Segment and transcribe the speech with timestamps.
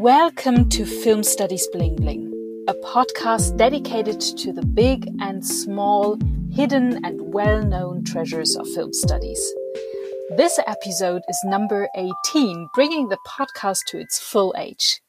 [0.00, 2.32] Welcome to Film Studies Bling Bling,
[2.66, 6.16] a podcast dedicated to the big and small,
[6.50, 9.52] hidden and well known treasures of film studies.
[10.38, 15.02] This episode is number 18, bringing the podcast to its full age.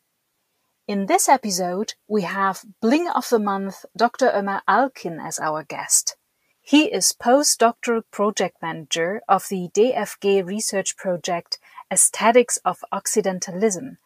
[0.90, 4.30] In this episode, we have Bling of the Month Dr.
[4.30, 6.18] Ömer Alkin as our guest.
[6.62, 13.98] He is postdoctoral project manager of the DFG research project Aesthetics of Occidentalism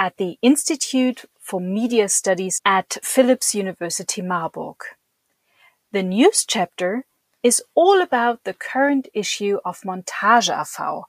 [0.00, 4.76] at the Institute for Media Studies at Philipps University Marburg.
[5.92, 7.04] The news chapter
[7.42, 11.04] is all about the current issue of Montage AV.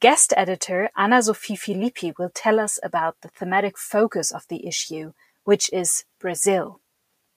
[0.00, 5.12] Guest editor Anna Sophie Filippi will tell us about the thematic focus of the issue,
[5.44, 6.80] which is Brazil.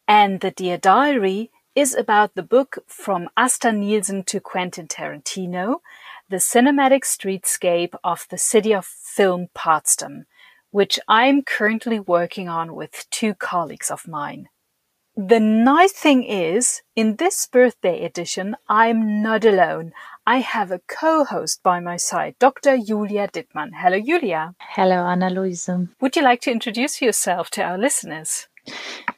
[0.08, 5.82] And the Dear Diary is about the book From Asta Nielsen to Quentin Tarantino,
[6.30, 10.28] the cinematic streetscape of the city of film Potsdam,
[10.74, 14.48] which I'm currently working on with two colleagues of mine.
[15.16, 19.94] The nice thing is, in this birthday edition, I'm not alone.
[20.26, 22.80] I have a co-host by my side, Dr.
[22.80, 23.74] Julia Dittmann.
[23.76, 24.56] Hello, Julia.
[24.58, 25.70] Hello, Anna Louise.
[26.02, 28.48] Would you like to introduce yourself to our listeners?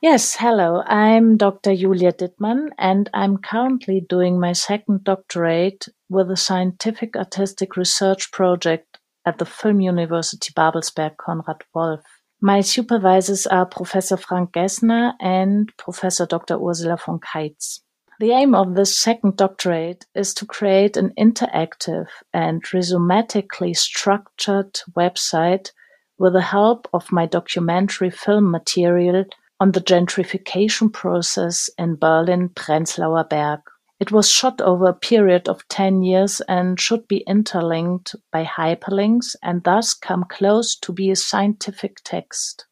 [0.02, 0.84] Yes, hello.
[0.86, 1.74] I'm Dr.
[1.74, 8.95] Julia Dittmann, and I'm currently doing my second doctorate with a scientific artistic research project
[9.26, 12.04] at the Film University Babelsberg Konrad Wolf.
[12.42, 16.56] My supervisors are Professor Frank Gessner and Professor Dr.
[16.56, 17.80] Ursula von Keitz.
[18.20, 25.72] The aim of this second doctorate is to create an interactive and rhizomatically structured website
[26.18, 29.26] with the help of my documentary film material
[29.60, 33.62] on the gentrification process in Berlin Prenzlauer Berg.
[33.98, 39.36] It was shot over a period of 10 years and should be interlinked by hyperlinks
[39.42, 42.66] and thus come close to be a scientific text.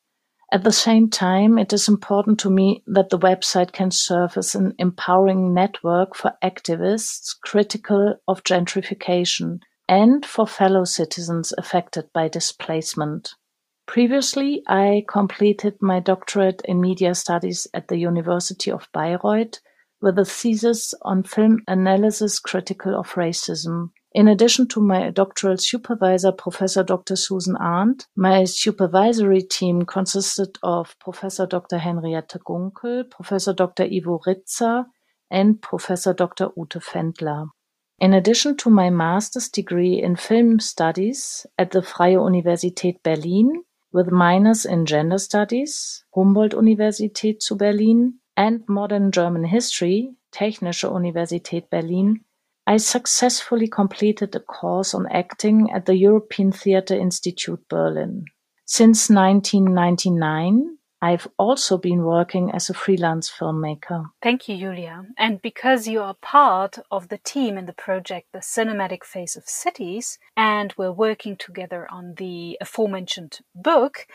[0.51, 4.53] At the same time, it is important to me that the website can serve as
[4.53, 13.33] an empowering network for activists critical of gentrification and for fellow citizens affected by displacement.
[13.87, 19.59] Previously, I completed my doctorate in media studies at the University of Bayreuth
[20.03, 23.89] with a thesis on film analysis critical of racism.
[24.11, 27.15] In addition to my doctoral supervisor, Professor Dr.
[27.15, 31.77] Susan Arndt, my supervisory team consisted of Professor Dr.
[31.77, 33.83] Henriette Gunkel, Professor Dr.
[33.83, 34.85] Ivo Ritzer,
[35.31, 36.49] and Professor Dr.
[36.57, 37.47] Ute Fendler.
[37.97, 44.11] In addition to my master's degree in film studies at the Freie Universität Berlin with
[44.11, 52.21] minors in gender studies, Humboldt-Universität zu Berlin, and Modern German History, Technische Universität Berlin,
[52.65, 58.25] I successfully completed a course on acting at the European Theatre Institute Berlin.
[58.65, 64.05] Since 1999, I've also been working as a freelance filmmaker.
[64.21, 65.03] Thank you, Julia.
[65.17, 69.43] And because you are part of the team in the project The Cinematic Face of
[69.43, 74.07] Cities, and we're working together on the aforementioned book,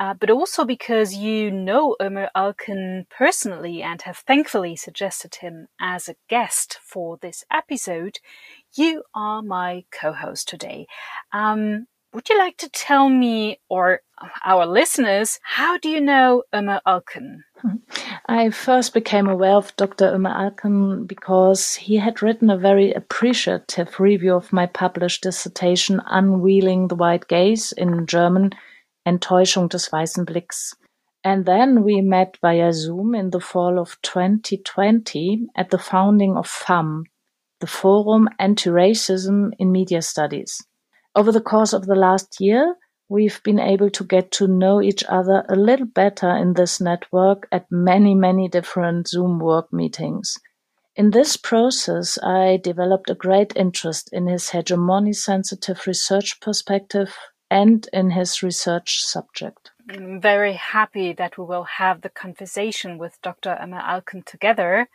[0.00, 6.08] uh, but also because you know Ömer Alkin personally and have thankfully suggested him as
[6.08, 8.18] a guest for this episode,
[8.74, 10.86] you are my co-host today.
[11.32, 14.00] Um, would you like to tell me or
[14.44, 17.38] our listeners how do you know Ömer Alkin?
[18.26, 20.12] I first became aware of Dr.
[20.12, 26.88] Ömer Alkin because he had written a very appreciative review of my published dissertation Unveiling
[26.88, 28.52] the White Gaze in German
[29.06, 30.76] Enttäuschung des weißen Blicks.
[31.22, 36.46] And then we met via Zoom in the fall of 2020 at the founding of
[36.46, 37.04] FAM,
[37.60, 40.66] the Forum Anti-Racism in Media Studies.
[41.16, 42.76] Over the course of the last year,
[43.08, 47.46] we've been able to get to know each other a little better in this network
[47.52, 50.38] at many, many different Zoom work meetings.
[50.96, 57.16] In this process, I developed a great interest in his hegemony sensitive research perspective
[57.54, 59.70] and in his research subject.
[59.88, 63.50] I'm very happy that we will have the conversation with Dr.
[63.50, 64.88] Emma Alkin together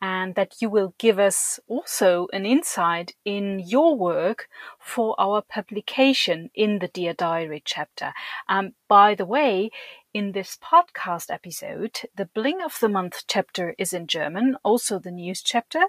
[0.00, 6.50] and that you will give us also an insight in your work for our publication
[6.54, 8.12] in the Dear Diary chapter.
[8.48, 9.70] Um, by the way,
[10.12, 15.10] in this podcast episode, the Bling of the Month chapter is in German, also the
[15.10, 15.82] news chapter.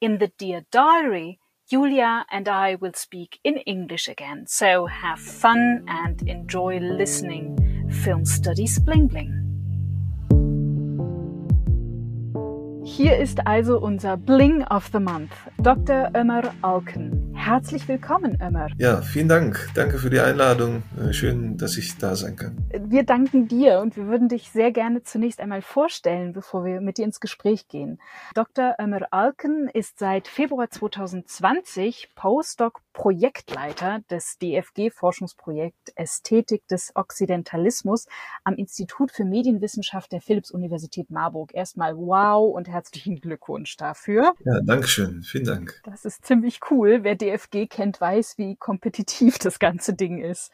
[0.00, 1.38] In the Dear Diary,
[1.70, 4.44] Julia and I will speak in English again.
[4.48, 7.56] So have fun and enjoy listening
[8.02, 9.30] Film Studies Bling Bling.
[12.84, 15.30] Hier ist also unser Bling of the Month,
[15.62, 16.10] Dr.
[16.12, 17.29] Ömer Alken.
[17.34, 18.68] Herzlich willkommen, Ömer.
[18.78, 19.68] Ja, vielen Dank.
[19.74, 20.82] Danke für die Einladung.
[20.98, 22.56] Äh, schön, dass ich da sein kann.
[22.72, 26.98] Wir danken dir und wir würden dich sehr gerne zunächst einmal vorstellen, bevor wir mit
[26.98, 28.00] dir ins Gespräch gehen.
[28.34, 28.74] Dr.
[28.80, 38.06] Ömer Alken ist seit Februar 2020 Postdoc-Projektleiter des DFG-Forschungsprojekt Ästhetik des Okzidentalismus
[38.44, 41.54] am Institut für Medienwissenschaft der Philipps-Universität Marburg.
[41.54, 44.34] Erstmal wow und herzlichen Glückwunsch dafür.
[44.44, 45.22] Ja, danke schön.
[45.22, 45.80] Vielen Dank.
[45.84, 47.00] Das ist ziemlich cool.
[47.02, 50.52] Wer DFG kennt, weiß, wie kompetitiv das ganze Ding ist.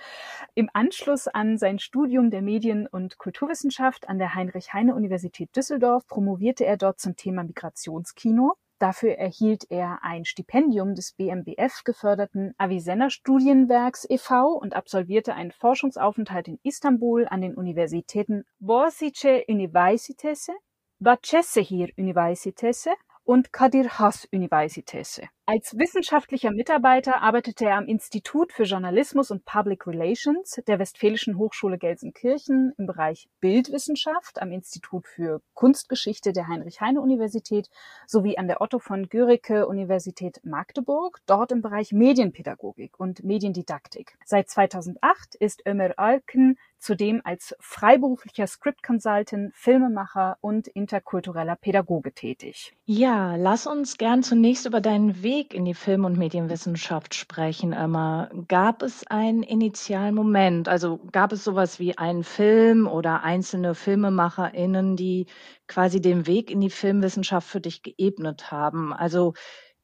[0.55, 6.77] Im Anschluss an sein Studium der Medien- und Kulturwissenschaft an der Heinrich-Heine-Universität Düsseldorf promovierte er
[6.77, 8.55] dort zum Thema Migrationskino.
[8.79, 14.49] Dafür erhielt er ein Stipendium des BMBF geförderten Avicenna Studienwerks e.V.
[14.53, 20.53] und absolvierte einen Forschungsaufenthalt in Istanbul an den Universitäten Boğaziçi Üniversitesi,
[21.01, 22.91] Bahçeşehir Üniversitesi
[23.25, 25.29] und Kadir Has Üniversitesi.
[25.49, 31.79] Als wissenschaftlicher Mitarbeiter arbeitete er am Institut für Journalismus und Public Relations der Westfälischen Hochschule
[31.79, 37.71] Gelsenkirchen im Bereich Bildwissenschaft, am Institut für Kunstgeschichte der Heinrich-Heine-Universität
[38.09, 44.19] sowie an der Otto von Guericke Universität Magdeburg, dort im Bereich Medienpädagogik und Mediendidaktik.
[44.25, 52.77] Seit 2008 ist Ömer Alken zudem als freiberuflicher Script Consultant, Filmemacher und interkultureller Pädagoge tätig.
[52.85, 57.75] Ja, lass uns gern zunächst über deinen Weg Weg in die Film- und Medienwissenschaft sprechen,
[57.75, 58.31] Emma.
[58.49, 60.67] Gab es einen initialen Moment?
[60.67, 65.27] Also gab es sowas wie einen Film oder einzelne FilmemacherInnen, die
[65.69, 68.95] quasi den Weg in die Filmwissenschaft für dich geebnet haben?
[68.95, 69.35] Also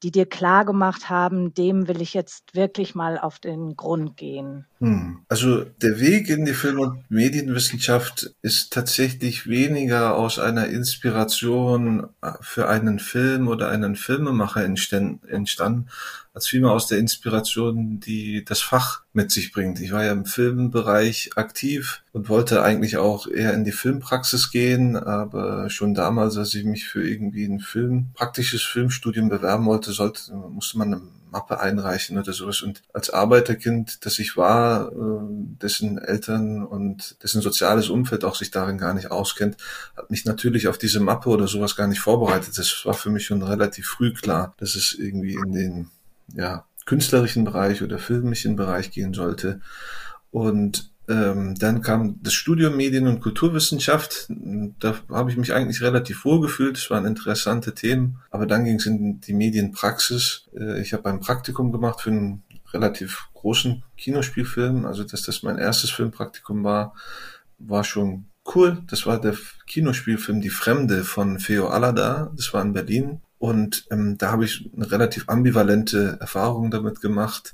[0.03, 4.65] die dir klar gemacht haben, dem will ich jetzt wirklich mal auf den Grund gehen?
[4.79, 5.19] Hm.
[5.29, 12.07] Also der Weg in die Film- und Medienwissenschaft ist tatsächlich weniger aus einer Inspiration
[12.41, 15.89] für einen Film oder einen Filmemacher entstanden,
[16.33, 19.79] als vielmehr aus der Inspiration, die das Fach mit sich bringt.
[19.79, 24.95] Ich war ja im Filmbereich aktiv und wollte eigentlich auch eher in die Filmpraxis gehen,
[24.95, 30.33] aber schon damals, als ich mich für irgendwie ein Film, praktisches Filmstudium bewerben wollte, sollte,
[30.33, 31.01] musste man eine
[31.33, 32.61] Mappe einreichen oder sowas.
[32.61, 34.95] Und als Arbeiterkind, das ich war, äh,
[35.61, 39.57] dessen Eltern und dessen soziales Umfeld auch sich darin gar nicht auskennt,
[39.97, 42.57] hat mich natürlich auf diese Mappe oder sowas gar nicht vorbereitet.
[42.57, 45.89] Das war für mich schon relativ früh klar, dass es irgendwie in den
[46.33, 49.61] ja, künstlerischen Bereich oder filmischen Bereich gehen sollte.
[50.31, 54.27] Und ähm, dann kam das Studium Medien- und Kulturwissenschaft.
[54.79, 56.77] Da habe ich mich eigentlich relativ wohl gefühlt.
[56.77, 58.19] Es waren interessante Themen.
[58.31, 60.49] Aber dann ging es in die Medienpraxis.
[60.57, 62.43] Äh, ich habe ein Praktikum gemacht für einen
[62.73, 64.85] relativ großen Kinospielfilm.
[64.85, 66.95] Also dass das mein erstes Filmpraktikum war,
[67.59, 68.25] war schon
[68.55, 68.81] cool.
[68.87, 69.35] Das war der
[69.67, 72.31] Kinospielfilm Die Fremde von Feo Alada.
[72.35, 73.21] Das war in Berlin.
[73.43, 77.53] Und ähm, da habe ich eine relativ ambivalente Erfahrung damit gemacht.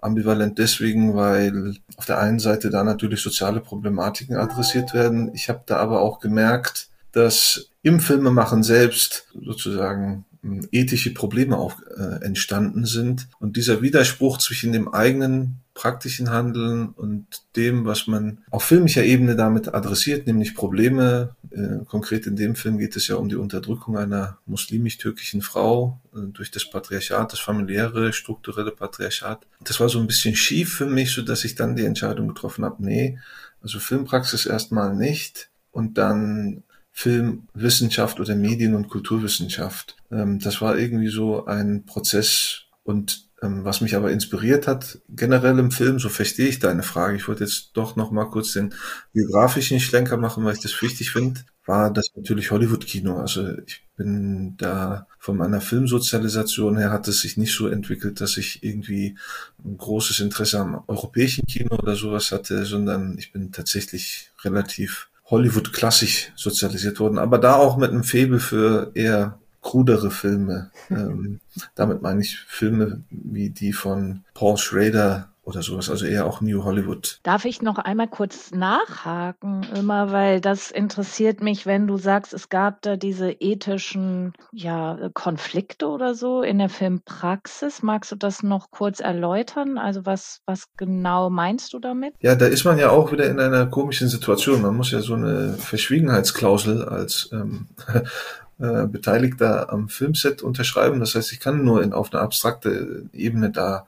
[0.00, 5.34] Ambivalent deswegen, weil auf der einen Seite da natürlich soziale Problematiken adressiert werden.
[5.34, 10.24] Ich habe da aber auch gemerkt, dass im Filmemachen selbst sozusagen
[10.72, 13.28] ethische Probleme auch äh, entstanden sind.
[13.38, 17.26] Und dieser Widerspruch zwischen dem eigenen praktischen Handeln und
[17.56, 21.34] dem, was man auf filmischer Ebene damit adressiert, nämlich Probleme.
[21.50, 26.20] Äh, konkret in dem Film geht es ja um die Unterdrückung einer muslimisch-türkischen Frau äh,
[26.32, 29.46] durch das Patriarchat, das familiäre, strukturelle Patriarchat.
[29.62, 32.64] Das war so ein bisschen schief für mich, so dass ich dann die Entscheidung getroffen
[32.64, 33.18] habe, nee,
[33.60, 36.62] also Filmpraxis erstmal nicht und dann
[36.96, 39.96] Filmwissenschaft oder Medien- und Kulturwissenschaft.
[40.12, 45.58] Ähm, das war irgendwie so ein Prozess und ähm, was mich aber inspiriert hat, generell
[45.58, 47.16] im Film, so verstehe ich deine Frage.
[47.16, 48.72] Ich wollte jetzt doch noch mal kurz den
[49.12, 53.16] biografischen Schlenker machen, weil ich das wichtig finde, war das natürlich Hollywood-Kino.
[53.16, 58.36] Also ich bin da von meiner Filmsozialisation her hat es sich nicht so entwickelt, dass
[58.36, 59.18] ich irgendwie
[59.64, 66.32] ein großes Interesse am europäischen Kino oder sowas hatte, sondern ich bin tatsächlich relativ Hollywood-klassisch
[66.36, 70.70] sozialisiert worden, aber da auch mit einem Faible für eher krudere Filme.
[70.90, 71.40] ähm,
[71.74, 76.64] damit meine ich Filme wie die von Paul Schrader oder sowas, also eher auch New
[76.64, 77.20] Hollywood.
[77.22, 82.48] Darf ich noch einmal kurz nachhaken, immer, weil das interessiert mich, wenn du sagst, es
[82.48, 87.82] gab da diese ethischen ja, Konflikte oder so in der Filmpraxis.
[87.82, 89.76] Magst du das noch kurz erläutern?
[89.76, 92.14] Also was, was genau meinst du damit?
[92.20, 94.62] Ja, da ist man ja auch wieder in einer komischen Situation.
[94.62, 97.68] Man muss ja so eine Verschwiegenheitsklausel als ähm,
[98.58, 101.00] äh, Beteiligter am Filmset unterschreiben.
[101.00, 103.86] Das heißt, ich kann nur in, auf einer abstrakte Ebene da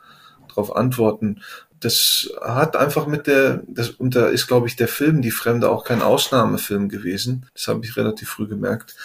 [0.56, 1.40] drauf antworten.
[1.80, 5.70] Das hat einfach mit der, das, und da ist, glaube ich, der Film Die Fremde
[5.70, 7.46] auch kein Ausnahmefilm gewesen.
[7.54, 8.96] Das habe ich relativ früh gemerkt.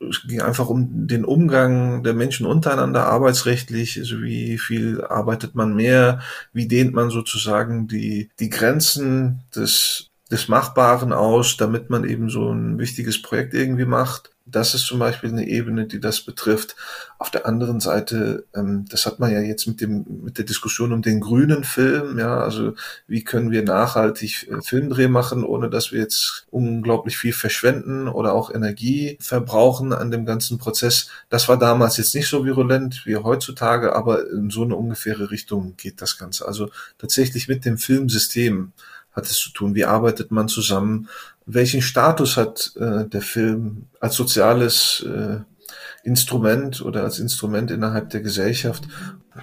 [0.00, 5.74] es ging einfach um den Umgang der Menschen untereinander arbeitsrechtlich, also wie viel arbeitet man
[5.74, 6.20] mehr,
[6.52, 12.50] wie dehnt man sozusagen die, die Grenzen des, des Machbaren aus, damit man eben so
[12.50, 14.35] ein wichtiges Projekt irgendwie macht.
[14.48, 16.76] Das ist zum Beispiel eine Ebene, die das betrifft.
[17.18, 20.92] Auf der anderen Seite, ähm, das hat man ja jetzt mit dem mit der Diskussion
[20.92, 22.74] um den grünen Film, ja, also
[23.08, 28.34] wie können wir nachhaltig äh, Filmdreh machen, ohne dass wir jetzt unglaublich viel verschwenden oder
[28.34, 31.08] auch Energie verbrauchen an dem ganzen Prozess.
[31.28, 35.74] Das war damals jetzt nicht so virulent wie heutzutage, aber in so eine ungefähre Richtung
[35.76, 36.46] geht das Ganze.
[36.46, 38.72] Also tatsächlich mit dem Filmsystem
[39.16, 39.74] hat es zu tun.
[39.74, 41.08] Wie arbeitet man zusammen?
[41.46, 45.38] Welchen Status hat äh, der Film als soziales äh,
[46.02, 48.84] Instrument oder als Instrument innerhalb der Gesellschaft?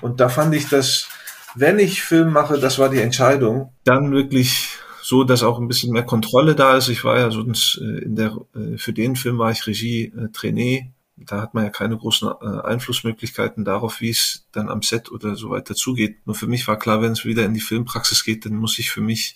[0.01, 1.07] Und da fand ich das,
[1.55, 4.69] wenn ich Film mache, das war die Entscheidung, dann wirklich
[5.01, 6.89] so, dass auch ein bisschen mehr Kontrolle da ist.
[6.89, 10.29] Ich war ja sonst äh, in der, äh, für den Film war ich Regie äh,
[10.31, 15.11] Trainee da hat man ja keine großen äh, Einflussmöglichkeiten darauf, wie es dann am Set
[15.11, 16.25] oder so weiter zugeht.
[16.25, 18.89] Nur für mich war klar, wenn es wieder in die Filmpraxis geht, dann muss ich
[18.89, 19.35] für mich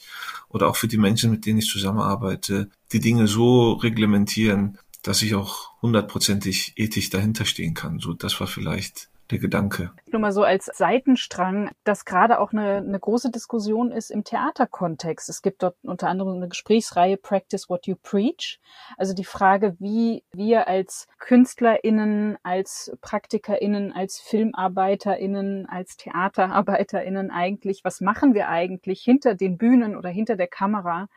[0.50, 5.36] oder auch für die Menschen, mit denen ich zusammenarbeite, die Dinge so reglementieren, dass ich
[5.36, 8.00] auch hundertprozentig ethisch dahinter stehen kann.
[8.00, 9.91] So, das war vielleicht der Gedanke.
[10.12, 15.29] Nur mal so als Seitenstrang, dass gerade auch eine, eine große Diskussion ist im Theaterkontext.
[15.29, 18.60] Es gibt dort unter anderem eine Gesprächsreihe Practice What You Preach.
[18.98, 28.01] Also die Frage, wie wir als KünstlerInnen, als PraktikerInnen, als FilmarbeiterInnen, als TheaterarbeiterInnen eigentlich, was
[28.01, 31.07] machen wir eigentlich hinter den Bühnen oder hinter der Kamera?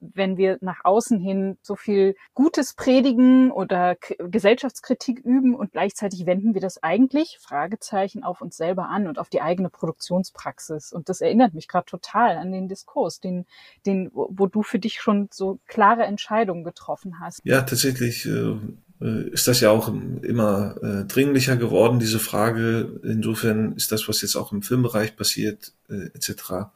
[0.00, 6.26] Wenn wir nach außen hin so viel Gutes predigen oder K Gesellschaftskritik üben und gleichzeitig
[6.26, 10.92] wenden wir das eigentlich, Fragezeichen, auf uns selber an und auf die eigene Produktionspraxis.
[10.92, 13.46] Und das erinnert mich gerade total an den Diskurs, den,
[13.86, 17.40] den, wo du für dich schon so klare Entscheidungen getroffen hast.
[17.44, 18.56] Ja, tatsächlich äh,
[19.30, 23.00] ist das ja auch immer äh, dringlicher geworden, diese Frage.
[23.02, 26.70] Insofern ist das, was jetzt auch im Filmbereich passiert, äh, etc.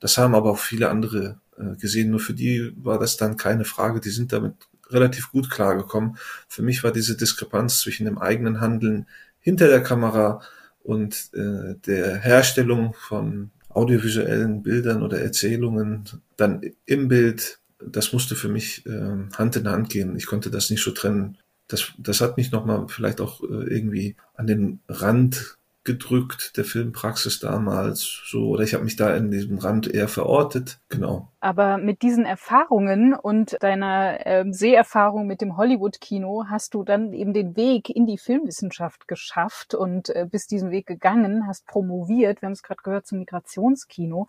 [0.00, 1.40] Das haben aber auch viele andere
[1.78, 2.10] gesehen.
[2.10, 4.00] Nur für die war das dann keine Frage.
[4.00, 4.54] Die sind damit
[4.90, 6.16] relativ gut klargekommen.
[6.48, 9.06] Für mich war diese Diskrepanz zwischen dem eigenen Handeln
[9.40, 10.40] hinter der Kamera
[10.82, 16.04] und äh, der Herstellung von audiovisuellen Bildern oder Erzählungen
[16.36, 20.16] dann im Bild, das musste für mich äh, Hand in Hand gehen.
[20.16, 21.38] Ich konnte das nicht so trennen.
[21.68, 27.38] Das, das hat mich nochmal vielleicht auch äh, irgendwie an den Rand gedrückt der Filmpraxis
[27.38, 32.02] damals so oder ich habe mich da in diesem Rand eher verortet genau aber mit
[32.02, 37.90] diesen Erfahrungen und deiner äh, Seherfahrung mit dem Hollywood-Kino hast du dann eben den Weg
[37.90, 42.42] in die Filmwissenschaft geschafft und äh, bist diesen Weg gegangen, hast promoviert.
[42.42, 44.26] Wir haben es gerade gehört zum Migrationskino.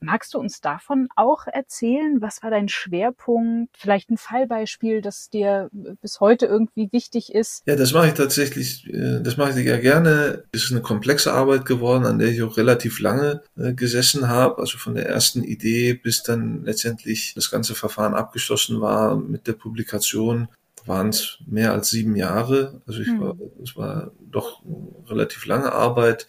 [0.00, 2.20] Magst du uns davon auch erzählen?
[2.20, 3.74] Was war dein Schwerpunkt?
[3.76, 7.62] Vielleicht ein Fallbeispiel, das dir bis heute irgendwie wichtig ist?
[7.66, 8.86] Ja, das mache ich tatsächlich.
[8.88, 10.44] Äh, das mache ich ja gerne.
[10.52, 14.58] Es ist eine komplexe Arbeit geworden, an der ich auch relativ lange äh, gesessen habe.
[14.58, 19.46] Also von der ersten Idee bis dann dann letztendlich das ganze Verfahren abgeschlossen war mit
[19.46, 20.48] der Publikation,
[20.86, 22.80] waren es mehr als sieben Jahre.
[22.86, 23.40] Also ich war, hm.
[23.62, 24.62] es war doch
[25.08, 26.26] relativ lange Arbeit.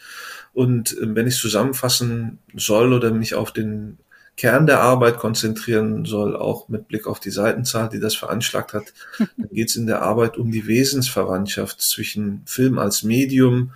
[0.53, 3.97] Und äh, wenn ich zusammenfassen soll oder mich auf den
[4.35, 8.93] Kern der Arbeit konzentrieren soll, auch mit Blick auf die Seitenzahl, die das veranschlagt hat,
[9.19, 13.71] dann geht es in der Arbeit um die Wesensverwandtschaft zwischen Film als Medium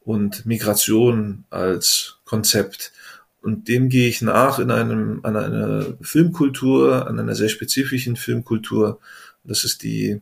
[0.00, 2.92] und Migration als Konzept.
[3.48, 9.00] Und dem gehe ich nach in einem, an einer Filmkultur, an einer sehr spezifischen Filmkultur.
[9.42, 10.20] Das ist die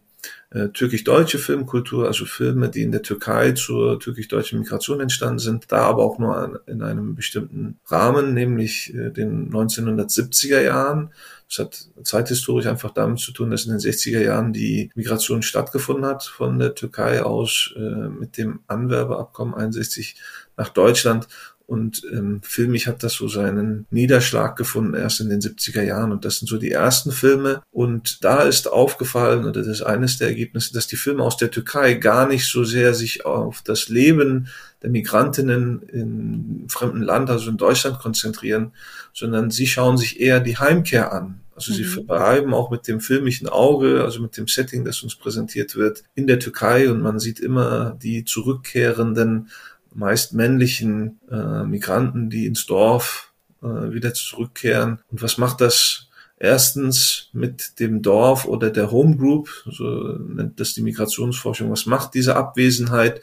[0.50, 5.78] äh, türkisch-deutsche Filmkultur, also Filme, die in der Türkei zur türkisch-deutschen Migration entstanden sind, da
[5.78, 11.10] aber auch nur an, in einem bestimmten Rahmen, nämlich äh, den 1970er Jahren.
[11.48, 16.06] Das hat zeithistorisch einfach damit zu tun, dass in den 60er Jahren die Migration stattgefunden
[16.06, 20.14] hat von der Türkei aus äh, mit dem Anwerbeabkommen 61
[20.56, 21.26] nach Deutschland
[21.66, 26.12] und ähm, filmig hat das so seinen Niederschlag gefunden erst in den 70er Jahren.
[26.12, 27.60] Und das sind so die ersten Filme.
[27.72, 31.50] Und da ist aufgefallen, oder das ist eines der Ergebnisse, dass die Filme aus der
[31.50, 34.46] Türkei gar nicht so sehr sich auf das Leben
[34.82, 38.72] der Migrantinnen im fremden Land, also in Deutschland, konzentrieren,
[39.12, 41.40] sondern sie schauen sich eher die Heimkehr an.
[41.56, 41.76] Also mhm.
[41.76, 46.04] sie bleiben auch mit dem filmischen Auge, also mit dem Setting, das uns präsentiert wird,
[46.14, 49.48] in der Türkei und man sieht immer die zurückkehrenden
[49.96, 55.00] meist männlichen äh, Migranten, die ins Dorf äh, wieder zurückkehren.
[55.10, 60.74] Und was macht das erstens mit dem Dorf oder der Home Group, so nennt das
[60.74, 63.22] die Migrationsforschung, was macht diese Abwesenheit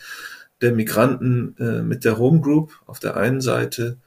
[0.61, 3.97] der Migranten äh, mit der Home Group auf der einen Seite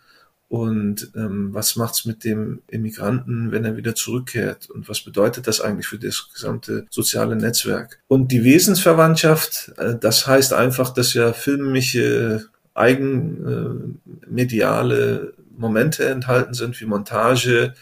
[0.48, 5.60] und ähm, was macht's mit dem Immigranten, wenn er wieder zurückkehrt und was bedeutet das
[5.60, 8.00] eigentlich für das gesamte soziale Netzwerk?
[8.06, 16.80] Und die Wesensverwandtschaft, äh, das heißt einfach, dass ja filmische eigenmediale äh, Momente enthalten sind,
[16.80, 17.74] wie Montage,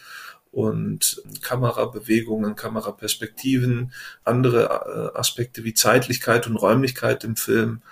[0.54, 7.82] und Kamerabewegungen, Kameraperspektiven, andere äh, Aspekte wie Zeitlichkeit und Räumlichkeit im Film.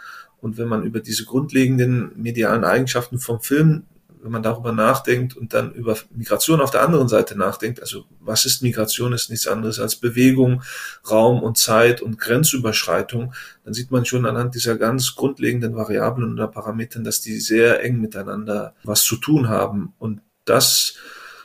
[0.41, 3.85] Und wenn man über diese grundlegenden medialen Eigenschaften vom Film,
[4.23, 8.45] wenn man darüber nachdenkt und dann über Migration auf der anderen Seite nachdenkt, also was
[8.45, 10.63] ist Migration, ist nichts anderes als Bewegung,
[11.11, 16.47] Raum und Zeit und Grenzüberschreitung, dann sieht man schon anhand dieser ganz grundlegenden Variablen oder
[16.47, 19.95] Parametern, dass die sehr eng miteinander was zu tun haben.
[19.99, 20.95] Und das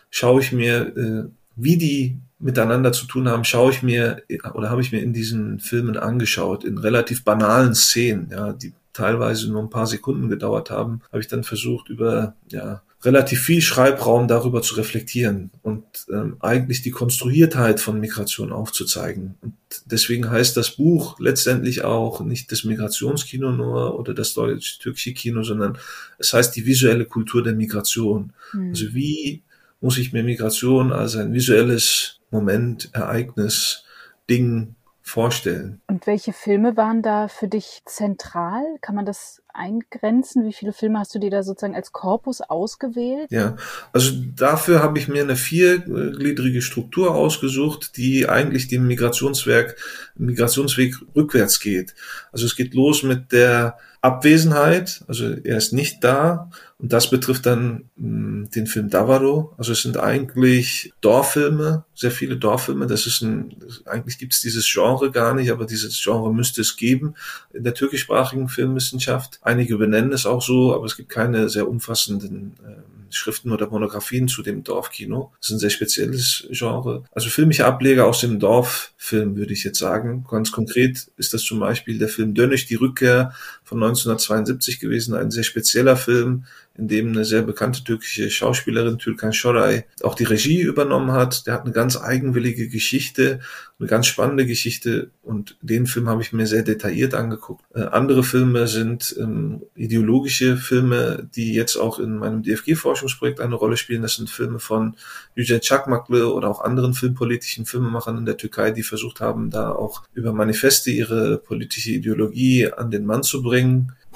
[0.09, 4.21] schaue ich mir, äh, wie die miteinander zu tun haben, schaue ich mir
[4.53, 9.51] oder habe ich mir in diesen Filmen angeschaut, in relativ banalen Szenen, ja, die teilweise
[9.51, 14.27] nur ein paar Sekunden gedauert haben, habe ich dann versucht, über ja, relativ viel Schreibraum
[14.27, 19.35] darüber zu reflektieren und ähm, eigentlich die Konstruiertheit von Migration aufzuzeigen.
[19.41, 19.53] Und
[19.85, 25.77] deswegen heißt das Buch letztendlich auch nicht das Migrationskino nur oder das deutsch-türkische Kino, sondern
[26.17, 28.33] es heißt die visuelle Kultur der Migration.
[28.53, 28.69] Mhm.
[28.69, 29.43] Also wie
[29.79, 33.83] muss ich mir Migration als ein visuelles Moment, Ereignis,
[34.27, 34.75] Ding
[35.07, 35.81] vorstellen.
[35.87, 38.63] Und welche Filme waren da für dich zentral?
[38.81, 40.45] Kann man das eingrenzen?
[40.45, 43.31] Wie viele Filme hast du dir da sozusagen als Korpus ausgewählt?
[43.31, 43.55] Ja,
[43.93, 49.77] also dafür habe ich mir eine viergliedrige Struktur ausgesucht, die eigentlich dem Migrationswerk,
[50.15, 51.95] Migrationsweg rückwärts geht.
[52.31, 56.49] Also es geht los mit der Abwesenheit, also er ist nicht da
[56.79, 59.53] und das betrifft dann mh, hm, den Film Davaro.
[59.57, 62.85] Also es sind eigentlich Dorffilme, sehr viele Dorffilme.
[62.85, 66.77] Das ist ein, eigentlich gibt es dieses Genre gar nicht, aber dieses Genre müsste es
[66.77, 67.15] geben
[67.51, 69.39] in der türkischsprachigen Filmwissenschaft.
[69.41, 74.27] Einige benennen es auch so, aber es gibt keine sehr umfassenden äh, Schriften oder Monografien
[74.27, 75.31] zu dem Dorfkino.
[75.39, 77.03] Das ist ein sehr spezielles Genre.
[77.11, 80.25] Also filmische Ableger aus dem Dorffilm, würde ich jetzt sagen.
[80.29, 83.33] Ganz konkret ist das zum Beispiel der Film Dönnig, die Rückkehr
[83.67, 86.45] von 1972 gewesen, ein sehr spezieller Film,
[86.77, 91.47] in dem eine sehr bekannte türkische Schauspielerin Türkan Şoray auch die Regie übernommen hat.
[91.47, 93.39] Der hat eine ganz eigenwillige Geschichte,
[93.79, 97.65] eine ganz spannende Geschichte und den Film habe ich mir sehr detailliert angeguckt.
[97.73, 103.77] Äh, andere Filme sind ähm, ideologische Filme, die jetzt auch in meinem DFG-Forschungsprojekt eine Rolle
[103.77, 104.03] spielen.
[104.03, 104.95] Das sind Filme von
[105.35, 110.03] Yücel Çakmaklı oder auch anderen filmpolitischen Filmemachern in der Türkei, die versucht haben, da auch
[110.13, 113.56] über Manifeste ihre politische Ideologie an den Mann zu bringen.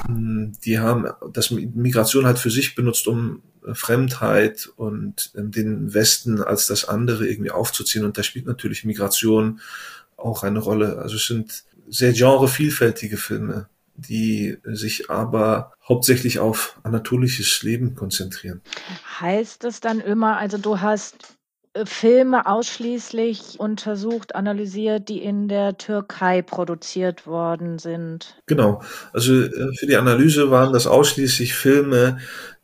[0.05, 5.93] Hm, die haben das Migration halt für sich benutzt, um äh, Fremdheit und ähm, den
[5.93, 8.05] Westen als das andere irgendwie aufzuziehen.
[8.05, 9.59] Und da spielt natürlich Migration
[10.17, 10.99] auch eine Rolle.
[10.99, 18.61] Also es sind sehr genrevielfältige Filme, die sich aber hauptsächlich auf anatolisches Leben konzentrieren.
[19.19, 21.35] Heißt es dann immer, also du hast
[21.85, 28.41] Filme ausschließlich untersucht, analysiert, die in der Türkei produziert worden sind.
[28.45, 28.81] Genau.
[29.13, 32.19] Also äh, für die Analyse waren das ausschließlich Filme,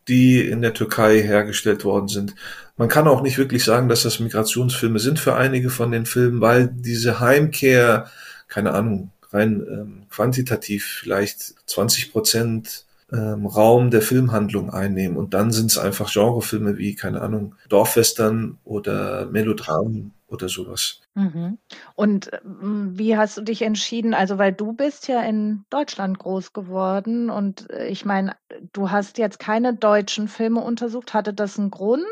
[0.07, 2.35] die in der Türkei hergestellt worden sind.
[2.75, 6.41] Man kann auch nicht wirklich sagen, dass das Migrationsfilme sind für einige von den Filmen,
[6.41, 8.09] weil diese Heimkehr,
[8.47, 15.17] keine Ahnung, rein ähm, quantitativ vielleicht 20 Prozent ähm, Raum der Filmhandlung einnehmen.
[15.17, 20.99] Und dann sind es einfach Genrefilme wie, keine Ahnung, Dorfwestern oder Melodramen oder sowas.
[21.15, 21.57] Mhm.
[21.95, 24.13] Und ähm, wie hast du dich entschieden?
[24.13, 28.35] Also, weil du bist ja in Deutschland groß geworden und äh, ich meine,
[28.73, 31.13] du hast jetzt keine deutschen Filme untersucht.
[31.13, 32.05] Hatte das einen Grund?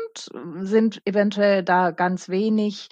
[0.60, 2.88] Sind eventuell da ganz wenig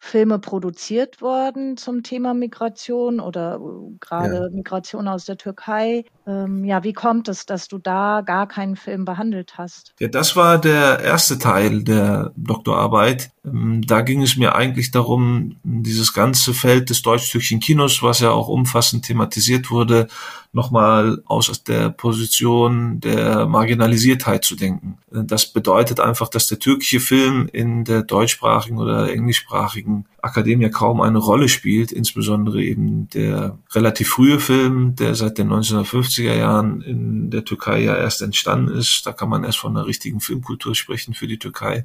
[0.00, 4.50] Filme produziert worden zum Thema Migration oder äh, gerade ja.
[4.50, 6.04] Migration aus der Türkei.
[6.26, 9.94] Ähm, ja, wie kommt es, dass du da gar keinen Film behandelt hast?
[9.98, 13.32] Ja, das war der erste Teil der Doktorarbeit.
[13.44, 18.30] Ähm, da ging es mir eigentlich darum, dieses ganze Feld des deutsch-türkischen Kinos, was ja
[18.30, 20.06] auch umfassend thematisiert wurde,
[20.52, 24.98] nochmal aus der Position der Marginalisiertheit zu denken.
[25.10, 29.87] Das bedeutet einfach, dass der türkische Film in der deutschsprachigen oder englischsprachigen
[30.20, 36.34] Akademie kaum eine Rolle spielt, insbesondere eben der relativ frühe Film, der seit den 1950er
[36.34, 39.06] Jahren in der Türkei ja erst entstanden ist.
[39.06, 41.84] Da kann man erst von einer richtigen Filmkultur sprechen für die Türkei.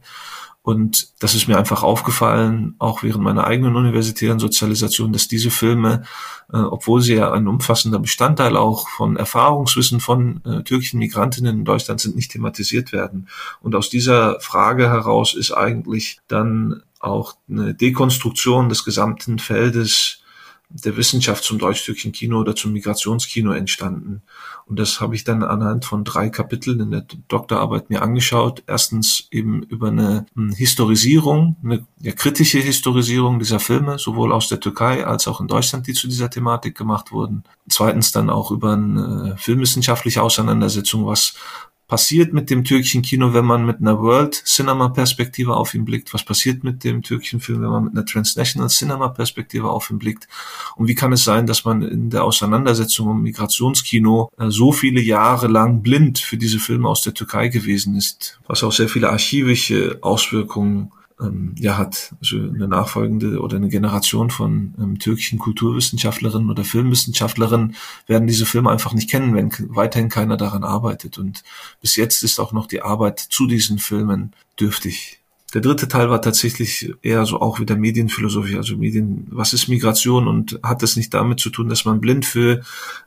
[0.63, 6.03] Und das ist mir einfach aufgefallen, auch während meiner eigenen universitären Sozialisation, dass diese Filme,
[6.53, 11.65] äh, obwohl sie ja ein umfassender Bestandteil auch von Erfahrungswissen von äh, türkischen Migrantinnen in
[11.65, 13.27] Deutschland sind, nicht thematisiert werden.
[13.61, 20.23] Und aus dieser Frage heraus ist eigentlich dann auch eine Dekonstruktion des gesamten Feldes
[20.69, 24.23] der Wissenschaft zum deutsch-türkischen Kino oder zum Migrationskino entstanden.
[24.65, 28.63] Und das habe ich dann anhand von drei Kapiteln in der Doktorarbeit mir angeschaut.
[28.65, 34.59] Erstens eben über eine hm, Historisierung, eine ja, kritische Historisierung dieser Filme, sowohl aus der
[34.59, 37.43] Türkei als auch in Deutschland, die zu dieser Thematik gemacht wurden.
[37.69, 41.35] Zweitens dann auch über eine filmwissenschaftliche Auseinandersetzung, was
[41.87, 46.13] passiert mit dem türkischen Kino, wenn man mit einer World Cinema Perspektive auf ihn blickt?
[46.13, 49.99] Was passiert mit dem türkischen Film, wenn man mit einer Transnational Cinema Perspektive auf ihn
[49.99, 50.27] blickt?
[50.75, 55.01] Und wie kann es sein, dass man in der Auseinandersetzung um Migrationskino äh, so viele
[55.01, 58.39] Jahre lang blind für diese Filme aus der Türkei gewesen ist?
[58.47, 64.29] Was auch sehr viele archivische Auswirkungen ähm, ja hat also eine nachfolgende oder eine Generation
[64.29, 67.75] von ähm, türkischen Kulturwissenschaftlerinnen oder Filmwissenschaftlerinnen
[68.07, 71.17] werden diese Filme einfach nicht kennen, wenn weiterhin keiner daran arbeitet.
[71.17, 71.43] Und
[71.81, 75.22] bis jetzt ist auch noch die Arbeit zu diesen Filmen dürftig.
[75.53, 80.27] Der dritte Teil war tatsächlich eher so auch wieder Medienphilosophie, also Medien, was ist Migration
[80.27, 82.61] und hat es nicht damit zu tun, dass man blind für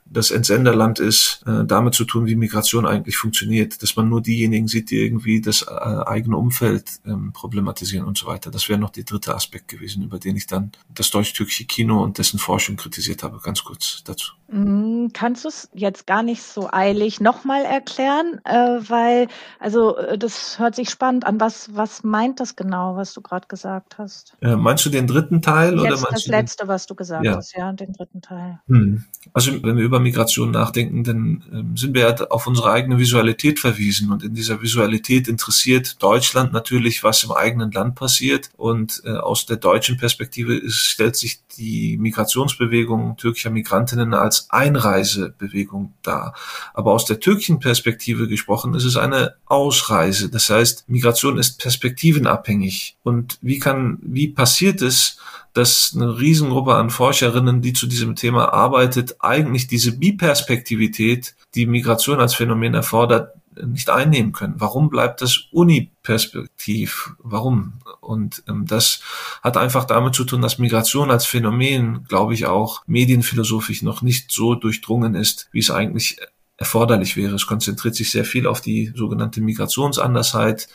[0.05, 4.69] das Entsenderland ist, äh, damit zu tun, wie Migration eigentlich funktioniert, dass man nur diejenigen
[4.69, 8.49] sieht, die irgendwie das äh, eigene Umfeld ähm, problematisieren und so weiter.
[8.49, 12.17] Das wäre noch der dritte Aspekt gewesen, über den ich dann das deutsch-türkische Kino und
[12.17, 13.39] dessen Forschung kritisiert habe.
[13.43, 14.31] Ganz kurz dazu.
[14.49, 18.39] Mm, kannst du es jetzt gar nicht so eilig nochmal erklären?
[18.45, 19.27] Äh, weil,
[19.59, 21.39] also äh, das hört sich spannend an.
[21.41, 24.37] Was, was meint das genau, was du gerade gesagt hast?
[24.41, 25.73] Äh, meinst du den dritten Teil?
[25.73, 26.69] Jetzt oder das letzte, den?
[26.69, 27.35] was du gesagt ja.
[27.35, 28.59] hast, ja, den dritten Teil.
[28.67, 29.03] Hm.
[29.33, 33.59] Also wenn wir über Migration nachdenken, dann ähm, sind wir ja auf unsere eigene Visualität
[33.59, 34.11] verwiesen.
[34.11, 38.49] Und in dieser Visualität interessiert Deutschland natürlich, was im eigenen Land passiert.
[38.55, 45.93] Und äh, aus der deutschen Perspektive ist, stellt sich die Migrationsbewegung türkischer Migrantinnen als Einreisebewegung
[46.03, 46.33] dar.
[46.73, 50.29] Aber aus der türkischen Perspektive gesprochen ist es eine Ausreise.
[50.29, 52.97] Das heißt, Migration ist perspektivenabhängig.
[53.03, 55.17] Und wie kann, wie passiert es,
[55.53, 62.19] dass eine Riesengruppe an Forscherinnen, die zu diesem Thema arbeitet, eigentlich diese Biperspektivität, die Migration
[62.19, 63.33] als Phänomen erfordert,
[63.65, 64.55] nicht einnehmen können.
[64.57, 67.13] Warum bleibt das uniperspektiv?
[67.19, 67.73] Warum?
[68.01, 69.01] Und ähm, das
[69.41, 74.31] hat einfach damit zu tun, dass Migration als Phänomen, glaube ich, auch medienphilosophisch noch nicht
[74.31, 76.17] so durchdrungen ist, wie es eigentlich
[76.57, 77.35] erforderlich wäre.
[77.35, 80.67] Es konzentriert sich sehr viel auf die sogenannte Migrationsandersheit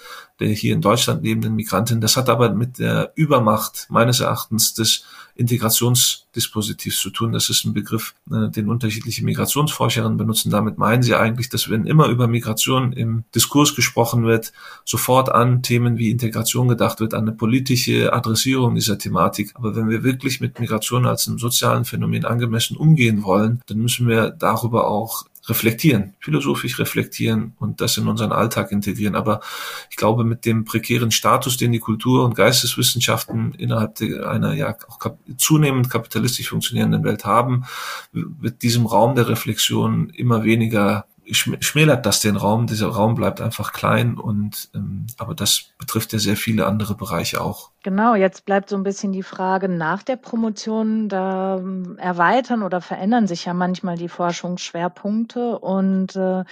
[0.43, 2.01] der hier in Deutschland lebenden Migranten.
[2.01, 7.33] Das hat aber mit der Übermacht meines Erachtens des Integrationsdispositivs zu tun.
[7.33, 10.51] Das ist ein Begriff, äh, den unterschiedliche Migrationsforscherinnen benutzen.
[10.51, 14.53] Damit meinen sie eigentlich, dass wenn immer über Migration im Diskurs gesprochen wird,
[14.85, 19.53] sofort an Themen wie Integration gedacht wird, an eine politische Adressierung dieser Thematik.
[19.55, 24.09] Aber wenn wir wirklich mit Migration als einem sozialen Phänomen angemessen umgehen wollen, dann müssen
[24.09, 29.17] wir darüber auch reflektieren, philosophisch reflektieren und das in unseren Alltag integrieren.
[29.17, 29.41] Aber
[29.91, 34.99] ich glaube, mit dem prekären Status, den die Kultur- und Geisteswissenschaften innerhalb einer ja auch
[34.99, 37.65] kap zunehmend kapitalistisch funktionierenden Welt haben,
[38.13, 42.67] wird diesem Raum der Reflexion immer weniger schmälert das den Raum.
[42.67, 47.41] Dieser Raum bleibt einfach klein und ähm, aber das betrifft ja sehr viele andere Bereiche
[47.41, 47.71] auch.
[47.83, 51.09] Genau, jetzt bleibt so ein bisschen die Frage nach der Promotion.
[51.09, 56.45] Da ähm, erweitern oder verändern sich ja manchmal die Forschungsschwerpunkte und äh,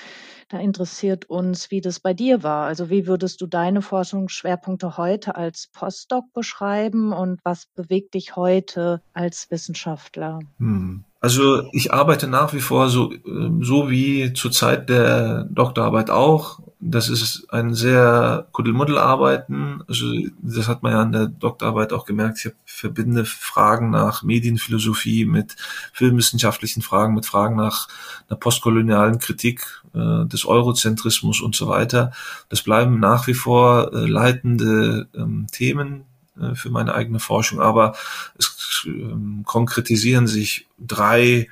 [0.48, 2.66] da interessiert uns, wie das bei dir war.
[2.66, 9.00] Also wie würdest du deine Forschungsschwerpunkte heute als Postdoc beschreiben und was bewegt dich heute
[9.14, 10.40] als Wissenschaftler?
[10.58, 11.04] Hm.
[11.20, 16.60] Also ich arbeite nach wie vor so, ähm, so wie zur Zeit der Doktorarbeit auch.
[16.82, 19.82] Das ist ein sehr Kuddelmuddel-Arbeiten.
[19.86, 20.06] Also
[20.40, 22.42] das hat man ja an der Doktorarbeit auch gemerkt.
[22.42, 25.56] Ich verbinde Fragen nach Medienphilosophie mit
[25.92, 27.88] filmwissenschaftlichen Fragen, mit Fragen nach
[28.30, 32.12] einer postkolonialen Kritik äh, des Eurozentrismus und so weiter.
[32.48, 36.06] Das bleiben nach wie vor äh, leitende ähm, Themen
[36.40, 37.94] äh, für meine eigene Forschung, aber
[38.38, 41.48] es ähm, konkretisieren sich drei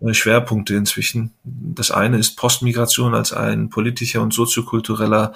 [0.00, 1.32] äh, Schwerpunkte inzwischen.
[1.44, 5.34] Das eine ist Postmigration als ein politischer und soziokultureller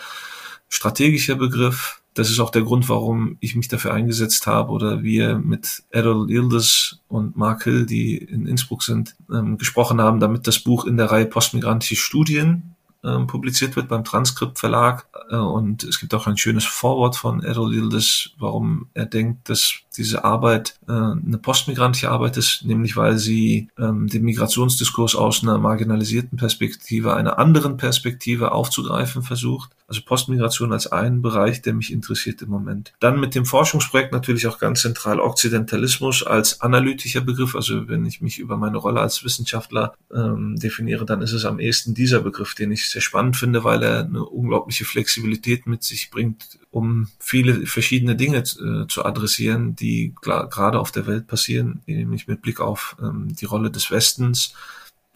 [0.69, 2.01] strategischer Begriff.
[2.15, 6.29] Das ist auch der Grund, warum ich mich dafür eingesetzt habe oder wir mit Errol
[6.29, 10.97] Yildiz und Mark Hill, die in Innsbruck sind, ähm, gesprochen haben, damit das Buch in
[10.97, 12.75] der Reihe Postmigrantische Studien
[13.09, 15.07] ähm, publiziert wird beim Transkript Verlag.
[15.31, 19.81] Äh, und es gibt auch ein schönes Vorwort von Errol Yildiz, warum er denkt, dass
[19.99, 25.59] diese Arbeit äh, eine postmigrantische Arbeit ist, nämlich weil sie ähm, den Migrationsdiskurs aus einer
[25.59, 29.71] marginalisierten Perspektive, einer anderen Perspektive aufzugreifen versucht.
[29.89, 32.93] Also Postmigration als einen Bereich, der mich interessiert im Moment.
[33.01, 37.57] Dann mit dem Forschungsprojekt natürlich auch ganz zentral Okzidentalismus als analytischer Begriff.
[37.57, 41.59] Also wenn ich mich über meine Rolle als Wissenschaftler ähm, definiere, dann ist es am
[41.59, 46.11] ehesten dieser Begriff, den ich sehr spannend finde, weil er eine unglaubliche Flexibilität mit sich
[46.11, 52.27] bringt, um viele verschiedene Dinge äh, zu adressieren, die gerade auf der Welt passieren, nämlich
[52.27, 54.55] mit Blick auf ähm, die Rolle des Westens,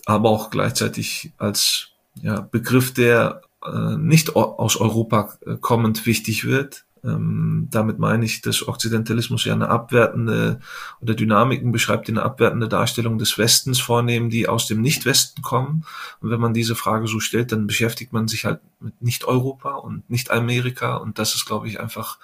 [0.07, 1.89] aber auch gleichzeitig als
[2.23, 8.43] ja, Begriff, der äh, nicht aus Europa äh, kommend wichtig wird, ähm, damit meine ich,
[8.43, 10.61] dass Okzidentalismus ja eine abwertende
[11.01, 15.85] oder Dynamiken beschreibt, die eine abwertende Darstellung des Westens vornehmen, die aus dem Nicht-Westen kommen.
[16.21, 20.09] Und wenn man diese Frage so stellt, dann beschäftigt man sich halt mit Nicht-Europa und
[20.11, 20.97] Nicht-Amerika.
[20.97, 22.19] Und das ist, glaube ich, einfach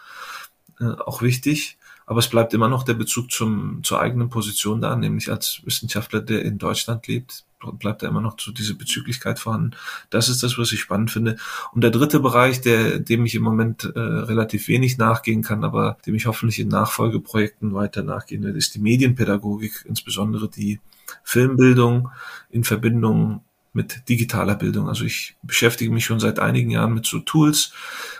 [0.78, 1.76] äh, auch wichtig.
[2.06, 6.20] Aber es bleibt immer noch der Bezug zum, zur eigenen Position da, nämlich als Wissenschaftler,
[6.20, 7.44] der in Deutschland lebt,
[7.78, 9.72] bleibt da immer noch so diese Bezüglichkeit vorhanden.
[10.10, 11.36] Das ist das, was ich spannend finde.
[11.72, 15.98] Und der dritte Bereich, der, dem ich im Moment äh, relativ wenig nachgehen kann, aber
[16.06, 20.80] dem ich hoffentlich in Nachfolgeprojekten weiter nachgehen werde, ist die Medienpädagogik, insbesondere die
[21.24, 22.10] Filmbildung
[22.50, 23.42] in Verbindung
[23.72, 24.88] mit digitaler Bildung.
[24.88, 27.72] Also ich beschäftige mich schon seit einigen Jahren mit so Tools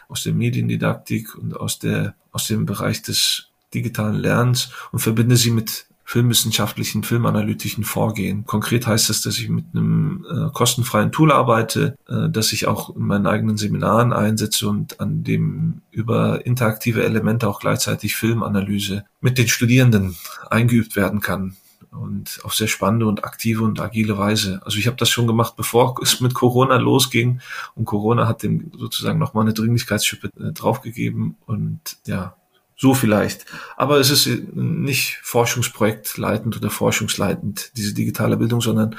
[0.09, 5.51] aus der Mediendidaktik und aus der, aus dem Bereich des digitalen Lernens und verbinde sie
[5.51, 8.47] mit filmwissenschaftlichen, filmanalytischen Vorgehen.
[8.47, 12.97] Konkret heißt das, dass ich mit einem äh, kostenfreien Tool arbeite, äh, das ich auch
[12.97, 19.37] in meinen eigenen Seminaren einsetze und an dem über interaktive Elemente auch gleichzeitig Filmanalyse mit
[19.37, 20.17] den Studierenden
[20.49, 21.59] eingeübt werden kann
[21.91, 24.63] und auf sehr spannende und aktive und agile Weise.
[24.65, 27.43] Also ich habe das schon gemacht, bevor es mit Corona losging
[27.75, 32.38] und Corona hat dem sozusagen nochmal eine Dringlichkeitsschippe äh, draufgegeben und ja,
[32.79, 33.45] so vielleicht.
[33.77, 38.97] Aber es ist nicht forschungsprojektleitend oder forschungsleitend, diese digitale Bildung, sondern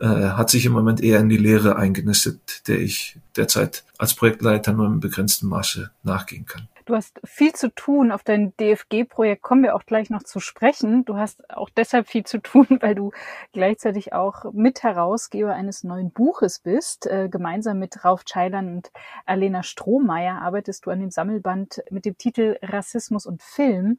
[0.00, 4.72] äh, hat sich im Moment eher in die Lehre eingenistet, der ich derzeit als Projektleiter
[4.72, 6.68] nur im begrenzten Maße nachgehen kann.
[6.84, 8.10] Du hast viel zu tun.
[8.12, 11.04] Auf dein DFG-Projekt kommen wir auch gleich noch zu sprechen.
[11.04, 13.12] Du hast auch deshalb viel zu tun, weil du
[13.52, 17.06] gleichzeitig auch Mitherausgeber eines neuen Buches bist.
[17.06, 18.90] Äh, gemeinsam mit Rauf Scheilern und
[19.26, 23.98] Alena Strohmeier arbeitest du an dem Sammelband mit dem Titel Rassismus und Film.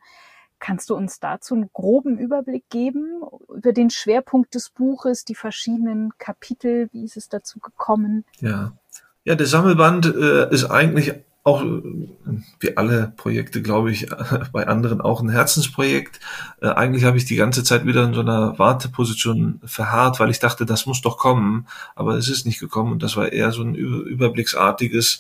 [0.60, 6.14] Kannst du uns dazu einen groben Überblick geben über den Schwerpunkt des Buches, die verschiedenen
[6.18, 6.90] Kapitel?
[6.94, 8.24] Wie ist es dazu gekommen?
[8.40, 8.72] Ja,
[9.26, 11.14] ja, der Sammelband äh, ist eigentlich
[11.44, 11.64] auch
[12.60, 14.08] wie alle Projekte, glaube ich,
[14.54, 16.20] bei anderen auch ein Herzensprojekt.
[16.62, 20.40] Äh, eigentlich habe ich die ganze Zeit wieder in so einer Warteposition verharrt, weil ich
[20.40, 23.62] dachte, das muss doch kommen, aber es ist nicht gekommen und das war eher so
[23.62, 25.20] ein überblicksartiges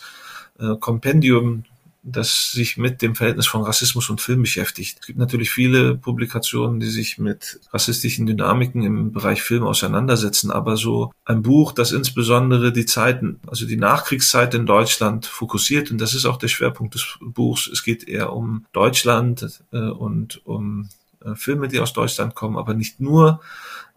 [0.59, 1.65] äh, Kompendium
[2.03, 4.99] das sich mit dem Verhältnis von Rassismus und Film beschäftigt.
[4.99, 10.75] Es gibt natürlich viele Publikationen, die sich mit rassistischen Dynamiken im Bereich Film auseinandersetzen, aber
[10.75, 16.13] so ein Buch, das insbesondere die Zeiten, also die Nachkriegszeit in Deutschland fokussiert, und das
[16.13, 17.67] ist auch der Schwerpunkt des Buchs.
[17.67, 20.89] Es geht eher um Deutschland äh, und um
[21.23, 23.39] äh, Filme, die aus Deutschland kommen, aber nicht nur.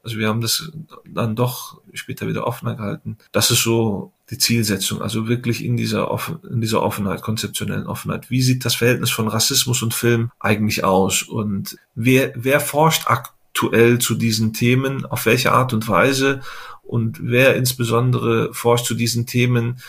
[0.04, 0.70] Also wir haben das
[1.04, 3.18] dann doch später wieder offener gehalten.
[3.32, 8.28] Das ist so die Zielsetzung, also wirklich in dieser, Offen in dieser Offenheit, konzeptionellen Offenheit.
[8.30, 11.22] Wie sieht das Verhältnis von Rassismus und Film eigentlich aus?
[11.22, 15.06] Und wer, wer forscht aktuell zu diesen Themen?
[15.06, 16.40] Auf welche Art und Weise?
[16.82, 19.80] Und wer insbesondere forscht zu diesen Themen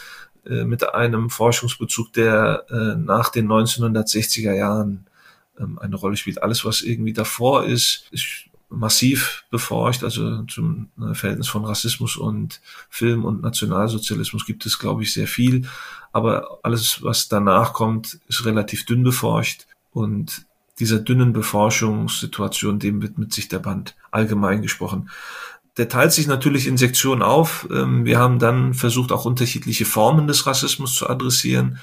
[0.45, 5.08] äh, mit einem Forschungsbezug, der äh, nach den 1960er Jahren
[5.60, 6.41] ähm, eine Rolle spielt.
[6.41, 10.03] Alles, was irgendwie davor ist, ist massiv beforscht.
[10.03, 15.27] Also zum äh, Verhältnis von Rassismus und Film und Nationalsozialismus gibt es, glaube ich, sehr
[15.27, 15.67] viel.
[16.12, 19.65] Aber alles, was danach kommt, ist relativ dünn beforscht.
[19.91, 20.45] Und
[20.80, 25.10] dieser dünnen Beforschungssituation, dem widmet sich der Band allgemein gesprochen.
[25.77, 27.67] Der teilt sich natürlich in Sektionen auf.
[27.71, 31.80] Ähm, wir haben dann versucht, auch unterschiedliche Formen des Rassismus zu adressieren.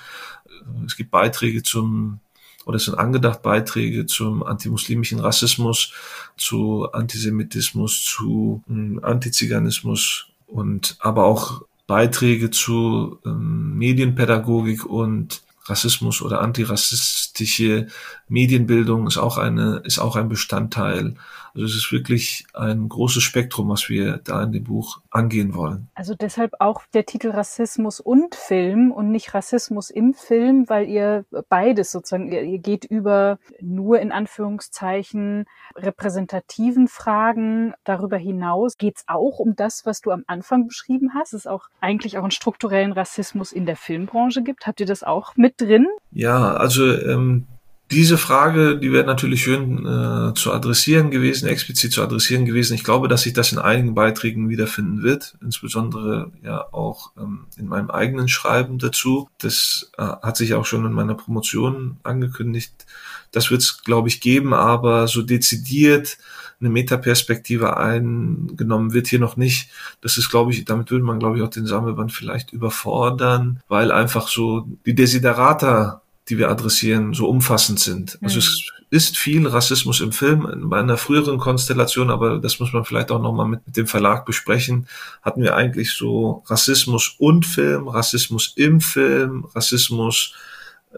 [0.86, 2.20] Es gibt Beiträge zum
[2.66, 5.92] oder sind angedacht Beiträge zum antimuslimischen Rassismus,
[6.36, 16.40] zu Antisemitismus, zu ähm, Antiziganismus und aber auch Beiträge zu ähm, Medienpädagogik und Rassismus oder
[16.40, 17.88] antirassistische
[18.28, 21.16] Medienbildung ist auch eine, ist auch ein Bestandteil
[21.54, 25.88] also es ist wirklich ein großes Spektrum, was wir da in dem Buch angehen wollen.
[25.94, 31.24] Also deshalb auch der Titel Rassismus und Film und nicht Rassismus im Film, weil ihr
[31.48, 35.44] beides sozusagen, ihr, geht über nur in Anführungszeichen
[35.76, 37.74] repräsentativen Fragen.
[37.84, 41.34] Darüber hinaus geht es auch um das, was du am Anfang beschrieben hast.
[41.34, 44.66] Es auch eigentlich auch einen strukturellen Rassismus in der Filmbranche gibt.
[44.66, 45.86] Habt ihr das auch mit drin?
[46.10, 47.46] Ja, also ähm,
[47.90, 52.74] diese Frage, die wäre natürlich schön äh, zu adressieren gewesen, explizit zu adressieren gewesen.
[52.74, 57.66] Ich glaube, dass sich das in einigen Beiträgen wiederfinden wird, insbesondere ja auch ähm, in
[57.66, 59.28] meinem eigenen Schreiben dazu.
[59.38, 62.86] Das äh, hat sich auch schon in meiner Promotion angekündigt.
[63.32, 66.16] Das wird es, glaube ich, geben, aber so dezidiert
[66.60, 69.70] eine Metaperspektive eingenommen wird hier noch nicht.
[70.00, 73.92] Das ist, glaube ich, damit würde man, glaube ich, auch den Sammelband vielleicht überfordern, weil
[73.92, 78.18] einfach so die Desiderata die wir adressieren, so umfassend sind.
[78.22, 80.68] Also es ist viel Rassismus im Film.
[80.70, 84.24] Bei einer früheren Konstellation, aber das muss man vielleicht auch nochmal mit, mit dem Verlag
[84.24, 84.86] besprechen,
[85.22, 90.34] hatten wir eigentlich so Rassismus und Film, Rassismus im Film, Rassismus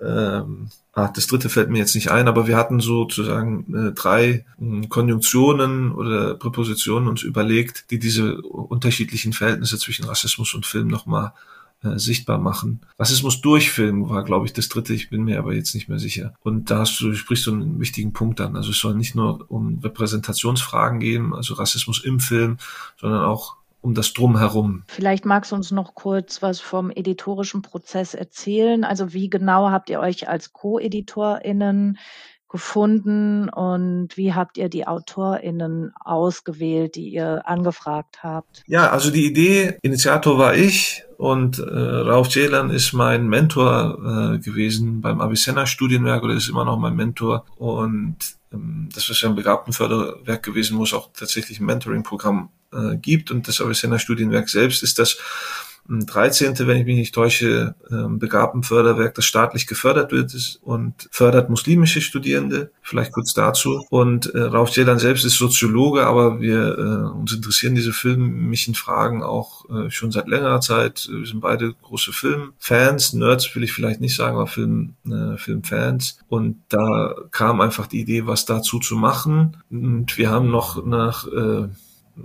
[0.02, 4.44] ähm, ah, das dritte fällt mir jetzt nicht ein, aber wir hatten sozusagen äh, drei
[4.60, 11.32] äh, Konjunktionen oder Präpositionen uns überlegt, die diese unterschiedlichen Verhältnisse zwischen Rassismus und Film nochmal
[11.82, 12.80] äh, sichtbar machen.
[12.98, 15.98] Rassismus durch Film war, glaube ich, das dritte, ich bin mir aber jetzt nicht mehr
[15.98, 16.34] sicher.
[16.40, 18.56] Und da hast du, sprichst du einen wichtigen Punkt an.
[18.56, 22.58] Also es soll nicht nur um Repräsentationsfragen gehen, also Rassismus im Film,
[22.98, 24.82] sondern auch um das Drumherum.
[24.88, 28.82] Vielleicht magst du uns noch kurz was vom editorischen Prozess erzählen.
[28.82, 31.98] Also wie genau habt ihr euch als Co-EditorInnen
[32.48, 33.48] gefunden?
[33.48, 38.62] Und wie habt ihr die AutorInnen ausgewählt, die ihr angefragt habt?
[38.66, 44.38] Ja, also die Idee, Initiator war ich und äh, Rauf Celan ist mein Mentor äh,
[44.38, 47.44] gewesen beim Avicenna-Studienwerk oder ist immer noch mein Mentor.
[47.56, 48.16] Und
[48.52, 53.30] ähm, das ist ja ein Begabtenförderwerk gewesen, wo es auch tatsächlich ein Mentoring-Programm äh, gibt.
[53.30, 55.18] Und das Avicenna-Studienwerk selbst ist das
[55.88, 62.00] 13., wenn ich mich nicht täusche, ähm, Begabtenförderwerk, das staatlich gefördert wird und fördert muslimische
[62.00, 62.70] Studierende.
[62.82, 63.84] Vielleicht kurz dazu.
[63.90, 69.22] Und äh, Rauf Ceylan selbst ist Soziologe, aber wir äh, uns interessieren diese filmischen Fragen
[69.22, 71.08] auch äh, schon seit längerer Zeit.
[71.10, 76.18] Wir sind beide große Filmfans, Nerds will ich vielleicht nicht sagen, aber Film, äh, Filmfans.
[76.28, 79.56] Und da kam einfach die Idee, was dazu zu machen.
[79.70, 81.68] Und wir haben noch nach äh,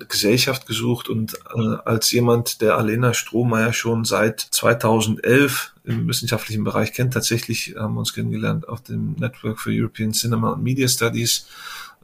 [0.08, 6.94] Gesellschaft gesucht und äh, als jemand, der Alena Strohmeier schon seit 2011 im wissenschaftlichen Bereich
[6.94, 11.48] kennt, tatsächlich haben wir uns kennengelernt auf dem Network for European Cinema and Media Studies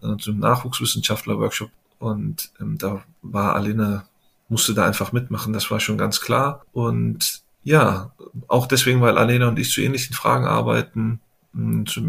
[0.02, 1.70] äh, zum Nachwuchswissenschaftler-Workshop.
[2.00, 4.06] Und ähm, da war Alena,
[4.50, 6.66] musste da einfach mitmachen, das war schon ganz klar.
[6.74, 8.12] Und ja,
[8.48, 11.22] auch deswegen, weil Alena und ich zu ähnlichen Fragen arbeiten,
[11.86, 12.02] zu,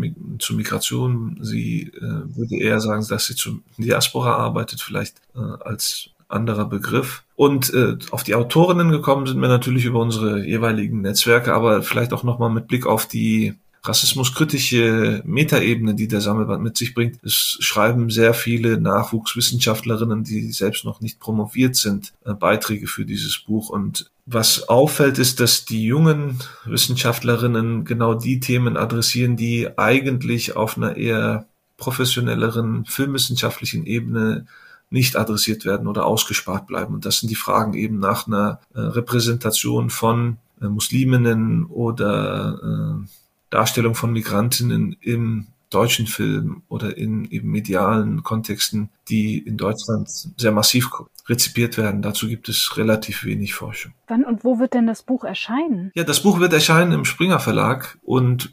[0.55, 1.39] Migration.
[1.41, 7.25] Sie äh, würde eher sagen, dass sie zu Diaspora arbeitet, vielleicht äh, als anderer Begriff.
[7.37, 12.13] Und äh, auf die Autorinnen gekommen sind wir natürlich über unsere jeweiligen Netzwerke, aber vielleicht
[12.13, 17.19] auch nochmal mit Blick auf die rassismuskritische Metaebene, die der Sammelband mit sich bringt.
[17.23, 23.39] Es schreiben sehr viele Nachwuchswissenschaftlerinnen, die selbst noch nicht promoviert sind, äh, Beiträge für dieses
[23.39, 23.71] Buch.
[23.71, 30.77] Und was auffällt, ist, dass die jungen Wissenschaftlerinnen genau die Themen adressieren, die eigentlich auf
[30.77, 31.47] einer eher
[31.79, 34.47] professionelleren filmwissenschaftlichen Ebene
[34.91, 36.95] nicht adressiert werden oder ausgespart bleiben.
[36.95, 43.09] Und das sind die Fragen eben nach einer äh, Repräsentation von äh, Musliminnen oder äh,
[43.51, 50.53] Darstellung von Migrantinnen im deutschen Film oder in eben medialen Kontexten, die in Deutschland sehr
[50.53, 50.91] massiv
[51.29, 52.03] rezipiert werden.
[52.03, 53.93] Dazu gibt es relativ wenig Forschung.
[54.07, 55.91] Wann und wo wird denn das Buch erscheinen?
[55.95, 58.51] Ja, das Buch wird erscheinen im Springer Verlag und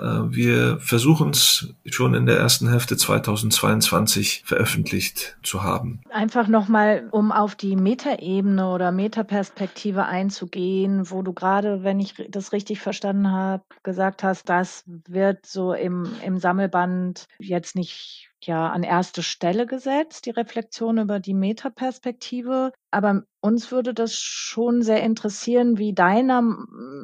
[0.00, 6.00] wir versuchen es schon in der ersten Hälfte 2022 veröffentlicht zu haben.
[6.10, 12.52] Einfach nochmal, um auf die Metaebene oder Metaperspektive einzugehen, wo du gerade, wenn ich das
[12.52, 18.82] richtig verstanden habe, gesagt hast, das wird so im, im Sammelband jetzt nicht ja an
[18.82, 22.72] erste Stelle gesetzt, die Reflexion über die Metaperspektive.
[22.90, 26.42] Aber uns würde das schon sehr interessieren, wie deiner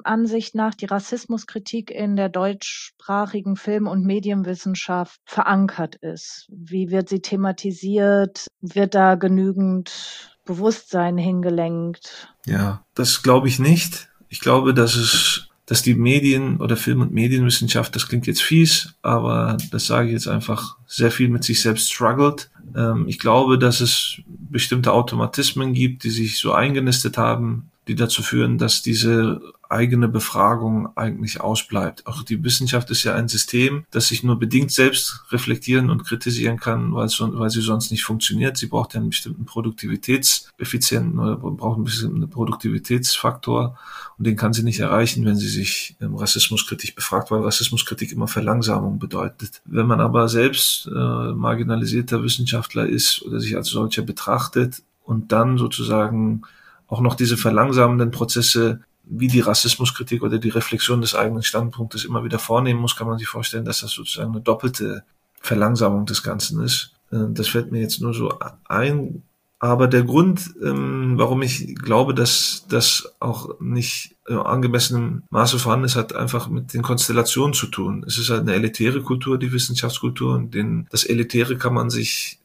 [0.02, 6.48] Ansicht nach die Rassismuskritik in der deutschsprachigen Film- und Medienwissenschaft verankert ist.
[6.50, 8.48] Wie wird sie thematisiert?
[8.60, 12.34] Wird da genügend Bewusstsein hingelenkt?
[12.46, 14.08] Ja, das glaube ich nicht.
[14.28, 18.94] Ich glaube, dass es dass die Medien oder Film- und Medienwissenschaft, das klingt jetzt fies,
[19.02, 22.50] aber das sage ich jetzt einfach, sehr viel mit sich selbst struggelt.
[22.76, 28.22] Ähm, ich glaube, dass es bestimmte Automatismen gibt, die sich so eingenistet haben, die dazu
[28.22, 29.40] führen, dass diese
[29.74, 32.06] eigene Befragung eigentlich ausbleibt.
[32.06, 36.58] Auch die Wissenschaft ist ja ein System, das sich nur bedingt selbst reflektieren und kritisieren
[36.58, 38.56] kann, weil, so, weil sie sonst nicht funktioniert.
[38.56, 43.76] Sie braucht ja einen bestimmten Produktivitätseffizienten oder braucht einen bestimmten Produktivitätsfaktor
[44.16, 48.28] und den kann sie nicht erreichen, wenn sie sich ähm, rassismuskritisch befragt, weil Rassismuskritik immer
[48.28, 49.60] Verlangsamung bedeutet.
[49.64, 55.58] Wenn man aber selbst äh, marginalisierter Wissenschaftler ist oder sich als solcher betrachtet und dann
[55.58, 56.42] sozusagen
[56.86, 62.24] auch noch diese verlangsamenden Prozesse wie die Rassismuskritik oder die Reflexion des eigenen Standpunktes immer
[62.24, 65.04] wieder vornehmen muss, kann man sich vorstellen, dass das sozusagen eine doppelte
[65.40, 66.92] Verlangsamung des Ganzen ist.
[67.10, 69.22] Äh, das fällt mir jetzt nur so ein.
[69.58, 75.86] Aber der Grund, ähm, warum ich glaube, dass das auch nicht in angemessenem Maße vorhanden
[75.86, 78.04] ist, hat einfach mit den Konstellationen zu tun.
[78.06, 82.40] Es ist halt eine elitäre Kultur, die Wissenschaftskultur, und den, das Elitäre kann man sich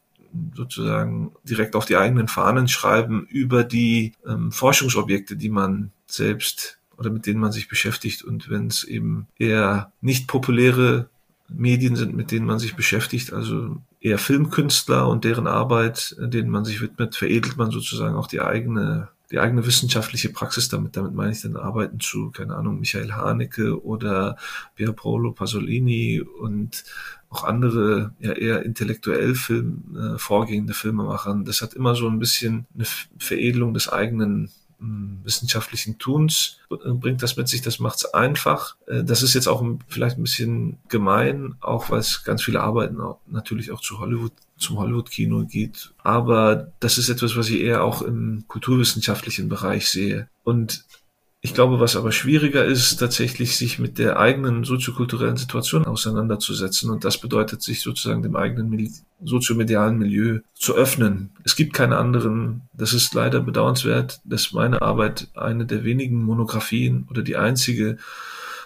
[0.55, 7.09] sozusagen direkt auf die eigenen Fahnen schreiben über die ähm, Forschungsobjekte, die man selbst oder
[7.09, 8.23] mit denen man sich beschäftigt.
[8.23, 11.09] Und wenn es eben eher nicht populäre
[11.47, 16.65] Medien sind, mit denen man sich beschäftigt, also eher Filmkünstler und deren Arbeit, denen man
[16.65, 20.97] sich widmet, veredelt man sozusagen auch die eigene die eigene wissenschaftliche Praxis damit.
[20.97, 24.37] Damit meine ich dann Arbeiten zu, keine Ahnung, Michael Haneke oder
[24.75, 26.83] Pier Paolo Pasolini und
[27.29, 31.45] auch andere ja eher intellektuell Film, äh, vorgehende Filmemachern.
[31.45, 32.85] Das hat immer so ein bisschen eine
[33.19, 34.49] Veredelung des eigenen
[34.79, 38.75] wissenschaftlichen Tuns äh, bringt das mit sich, das macht es einfach.
[38.87, 43.01] Äh, das ist jetzt auch vielleicht ein bisschen gemein, auch weil es ganz viele Arbeiten
[43.01, 45.93] auch, natürlich auch zu Hollywood zum Hollywood-Kino geht.
[46.03, 50.27] Aber das ist etwas, was ich eher auch im kulturwissenschaftlichen Bereich sehe.
[50.43, 50.83] Und
[51.41, 56.89] ich glaube, was aber schwieriger ist, tatsächlich sich mit der eigenen soziokulturellen Situation auseinanderzusetzen.
[56.89, 61.31] Und das bedeutet, sich sozusagen dem eigenen soziomedialen Milieu zu öffnen.
[61.45, 67.07] Es gibt keine anderen, das ist leider bedauernswert, dass meine Arbeit eine der wenigen Monographien
[67.09, 67.97] oder die einzige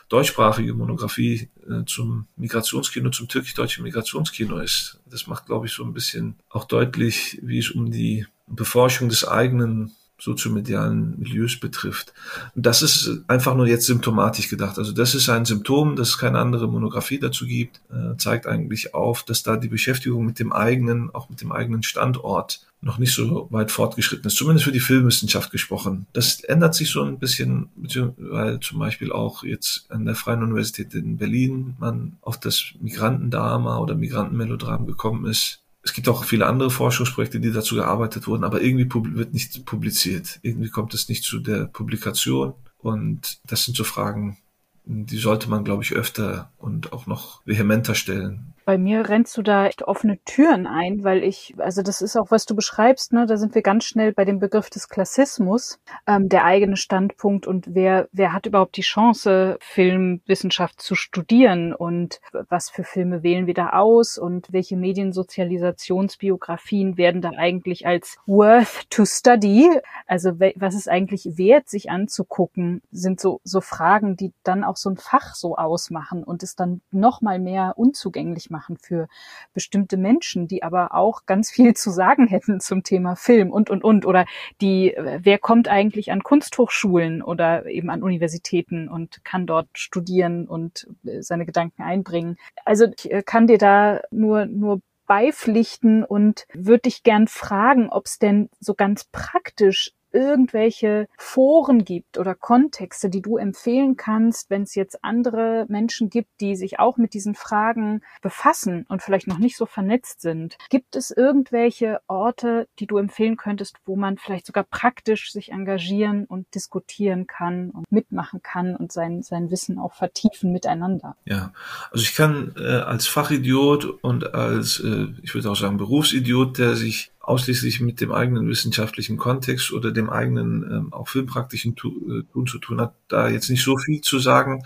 [0.10, 5.00] deutschsprachige Monographie äh, zum Migrationskino, zum türkisch-deutschen Migrationskino ist.
[5.10, 9.28] Das macht, glaube ich, so ein bisschen auch deutlich, wie es um die Beforschung des
[9.28, 12.14] eigenen soziomedialen Milieus betrifft.
[12.56, 14.78] Und das ist einfach nur jetzt symptomatisch gedacht.
[14.78, 18.94] Also das ist ein Symptom, dass es keine andere Monographie dazu gibt, äh, zeigt eigentlich
[18.94, 23.14] auf, dass da die Beschäftigung mit dem eigenen, auch mit dem eigenen Standort noch nicht
[23.14, 26.06] so weit fortgeschritten ist, zumindest für die Filmwissenschaft gesprochen.
[26.14, 27.70] Das ändert sich so ein bisschen,
[28.18, 33.78] weil zum Beispiel auch jetzt an der Freien Universität in Berlin man auf das Migrantendrama
[33.78, 35.63] oder Migrantenmelodram gekommen ist.
[35.84, 40.40] Es gibt auch viele andere Forschungsprojekte, die dazu gearbeitet wurden, aber irgendwie wird nicht publiziert.
[40.42, 42.54] Irgendwie kommt es nicht zu der Publikation.
[42.78, 44.38] Und das sind so Fragen,
[44.86, 48.53] die sollte man, glaube ich, öfter und auch noch vehementer stellen.
[48.66, 52.32] Bei mir rennst du da echt offene Türen ein, weil ich, also das ist auch,
[52.32, 56.30] was du beschreibst, ne, da sind wir ganz schnell bei dem Begriff des Klassismus, ähm,
[56.30, 62.70] der eigene Standpunkt und wer, wer hat überhaupt die Chance, Filmwissenschaft zu studieren und was
[62.70, 69.04] für Filme wählen wir da aus und welche Mediensozialisationsbiografien werden da eigentlich als worth to
[69.06, 69.70] study,
[70.08, 74.90] also was ist eigentlich wert, sich anzugucken, sind so, so Fragen, die dann auch so
[74.90, 79.08] ein Fach so ausmachen und es dann noch mal mehr unzugänglich machen für
[79.54, 83.84] bestimmte Menschen, die aber auch ganz viel zu sagen hätten zum Thema Film und, und,
[83.84, 84.06] und.
[84.06, 84.26] Oder
[84.62, 90.88] die, wer kommt eigentlich an Kunsthochschulen oder eben an Universitäten und kann dort studieren und
[91.06, 92.38] äh, seine Gedanken einbringen.
[92.64, 98.06] Also ich äh, kann dir da nur, nur beipflichten und würde dich gern fragen, ob
[98.06, 104.64] es denn so ganz praktisch irgendwelche Foren gibt oder Kontexte, die du empfehlen kannst, wenn
[104.64, 109.40] es jetzt andere Menschen gibt, die sich auch mit diesen Fragen befassen und vielleicht noch
[109.40, 110.58] nicht so vernetzt sind.
[110.70, 116.26] Gibt es irgendwelche Orte, die du empfehlen könntest, wo man vielleicht sogar praktisch sich engagieren
[116.26, 121.16] und diskutieren kann und mitmachen kann und sein, sein Wissen auch vertiefen miteinander?
[121.26, 121.54] Ja,
[121.92, 126.76] also ich kann äh, als Fachidiot und als, äh, ich würde auch sagen, Berufsidiot, der
[126.76, 132.24] sich ausschließlich mit dem eigenen wissenschaftlichen Kontext oder dem eigenen ähm, auch filmpraktischen tu, äh,
[132.34, 134.64] Tun zu tun hat, da jetzt nicht so viel zu sagen.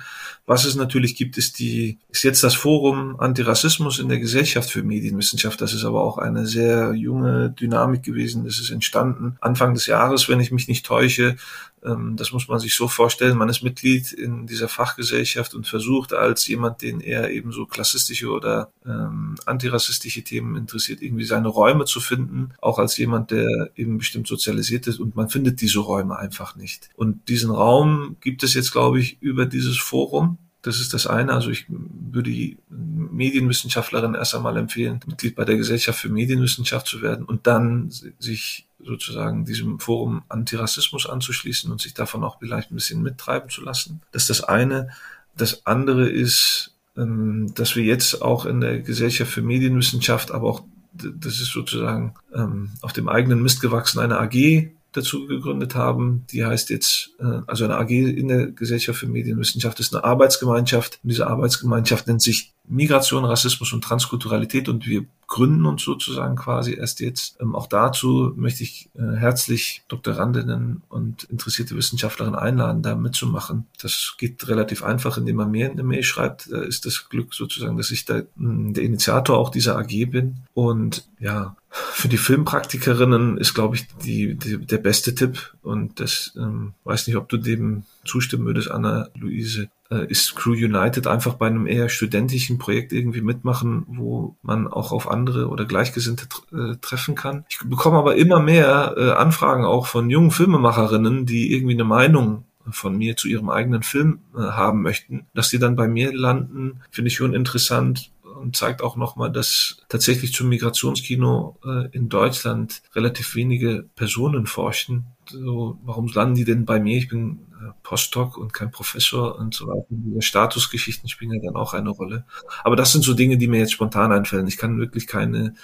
[0.48, 4.82] Was es natürlich gibt, ist die ist jetzt das Forum Antirassismus in der Gesellschaft für
[4.82, 5.62] Medienwissenschaft.
[5.62, 8.44] Das ist aber auch eine sehr junge Dynamik gewesen.
[8.44, 11.36] Das ist entstanden Anfang des Jahres, wenn ich mich nicht täusche.
[11.84, 13.38] Ähm, das muss man sich so vorstellen.
[13.38, 18.30] Man ist Mitglied in dieser Fachgesellschaft und versucht als jemand, den eher eben so klassistische
[18.30, 23.98] oder ähm, antirassistische Themen interessiert, irgendwie seine Räume zu finden, auch als jemand, der eben
[23.98, 26.90] bestimmt sozialisiert ist und man findet diese Räume einfach nicht.
[26.96, 30.38] Und diesen Raum gibt es jetzt, glaube ich, über dieses Forum.
[30.68, 31.32] Das ist das eine.
[31.32, 37.02] Also ich würde die Medienwissenschaftlerin erst einmal empfehlen, Mitglied bei der Gesellschaft für Medienwissenschaft zu
[37.02, 37.90] werden und dann
[38.20, 43.62] sich sozusagen diesem Forum Antirassismus anzuschließen und sich davon auch vielleicht ein bisschen mittreiben zu
[43.62, 44.02] lassen.
[44.12, 44.90] Das ist das eine.
[45.38, 50.64] Das andere ist, ähm, dass wir jetzt auch in der Gesellschaft für Medienwissenschaft, aber auch
[50.92, 56.26] das ist sozusagen ähm, auf dem eigenen Mist gewachsen, eine AG dazu gegründet haben.
[56.32, 61.00] Die heißt jetzt, äh, also eine AG in der Gesellschaft für Medienwissenschaft ist eine Arbeitsgemeinschaft.
[61.04, 66.74] Und diese Arbeitsgemeinschaft nennt sich Migration, Rassismus und Transkulturalität und wir gründen uns sozusagen quasi
[66.74, 67.38] erst jetzt.
[67.42, 73.68] Ähm, auch dazu möchte ich äh, herzlich Doktorandinnen und interessierte Wissenschaftlerinnen einladen, da mitzumachen.
[73.82, 76.52] Das geht relativ einfach, indem man mir eine Mail schreibt.
[76.52, 80.38] Da ist das Glück sozusagen, dass ich da mh, der Initiator auch dieser AG bin.
[80.54, 85.54] Und ja, für die Filmpraktikerinnen ist, glaube ich, die, die, der beste Tipp.
[85.62, 91.08] Und das ähm, weiß nicht, ob du dem zustimmen würdest, Anna-Luise äh, ist Crew United
[91.08, 96.28] einfach bei einem eher studentischen Projekt irgendwie mitmachen, wo man auch auf andere oder Gleichgesinnte
[96.52, 97.46] äh, treffen kann.
[97.50, 102.44] Ich bekomme aber immer mehr äh, Anfragen auch von jungen Filmemacherinnen, die irgendwie eine Meinung
[102.70, 106.82] von mir zu ihrem eigenen Film äh, haben möchten, dass die dann bei mir landen,
[106.92, 112.82] finde ich schon interessant und zeigt auch nochmal, dass tatsächlich zum Migrationskino äh, in Deutschland
[112.94, 115.06] relativ wenige Personen forschen.
[115.26, 116.98] So, warum landen die denn bei mir?
[116.98, 117.40] Ich bin
[117.84, 120.22] Postdoc und kein Professor und so weiter.
[120.22, 122.26] Statusgeschichten spielen ja dann auch eine Rolle.
[122.64, 124.48] Aber das sind so Dinge, die mir jetzt spontan einfallen.
[124.48, 125.56] Ich kann wirklich keine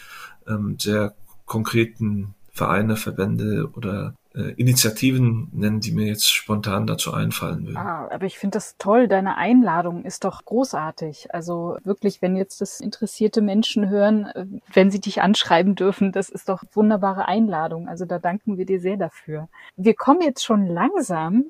[0.47, 7.77] ähm, sehr konkreten Vereine, Verbände oder Initiativen nennen, die mir jetzt spontan dazu einfallen würden.
[7.77, 9.07] Ah, aber ich finde das toll.
[9.07, 11.33] Deine Einladung ist doch großartig.
[11.33, 16.29] Also wirklich, wenn jetzt das interessierte Menschen hören, äh, wenn sie dich anschreiben dürfen, das
[16.29, 17.87] ist doch wunderbare Einladung.
[17.87, 19.49] Also da danken wir dir sehr dafür.
[19.75, 21.45] Wir kommen jetzt schon langsam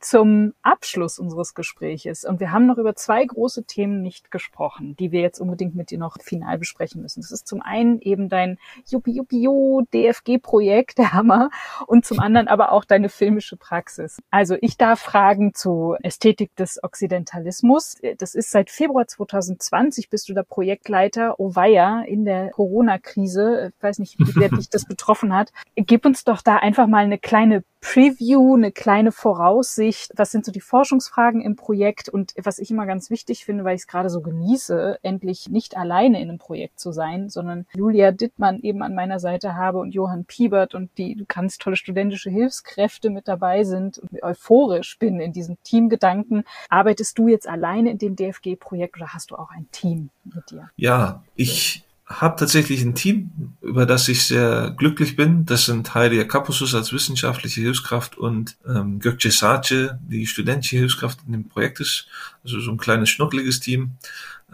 [0.00, 5.10] zum Abschluss unseres Gespräches und wir haben noch über zwei große Themen nicht gesprochen, die
[5.10, 7.20] wir jetzt unbedingt mit dir noch final besprechen müssen.
[7.22, 9.46] Das ist zum einen eben dein Juppie Juppie
[9.92, 11.50] DFG-Projekt, der Hammer,
[11.86, 14.18] und zum anderen aber auch deine filmische Praxis.
[14.30, 17.96] Also ich darf fragen zu Ästhetik des Okzidentalismus.
[18.18, 23.72] Das ist seit Februar 2020 bist du der Projektleiter Ovaya in der Corona-Krise.
[23.74, 25.52] Ich weiß nicht, wie sehr dich das betroffen hat.
[25.76, 30.12] Gib uns doch da einfach mal eine kleine Preview, eine kleine Voraussicht.
[30.16, 32.08] Was sind so die Forschungsfragen im Projekt?
[32.08, 35.76] Und was ich immer ganz wichtig finde, weil ich es gerade so genieße, endlich nicht
[35.76, 39.94] alleine in einem Projekt zu sein, sondern Julia Dittmann eben an meiner Seite habe und
[39.94, 45.32] Johann Piebert und die ganz tolle studentische Hilfskräfte mit dabei sind und euphorisch bin in
[45.32, 46.44] diesem Teamgedanken.
[46.68, 50.70] Arbeitest du jetzt alleine in dem DFG-Projekt oder hast du auch ein Team mit dir?
[50.76, 55.44] Ja, ich habe tatsächlich ein Team, über das ich sehr glücklich bin.
[55.44, 61.32] Das sind Heidi Kapussus als wissenschaftliche Hilfskraft und ähm, Gökçe Sace, die studentische Hilfskraft in
[61.32, 62.06] dem Projekt ist.
[62.44, 63.92] Also so ein kleines, schnuckliges Team.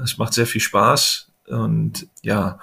[0.02, 1.28] Es macht sehr viel Spaß.
[1.48, 2.58] Und ja,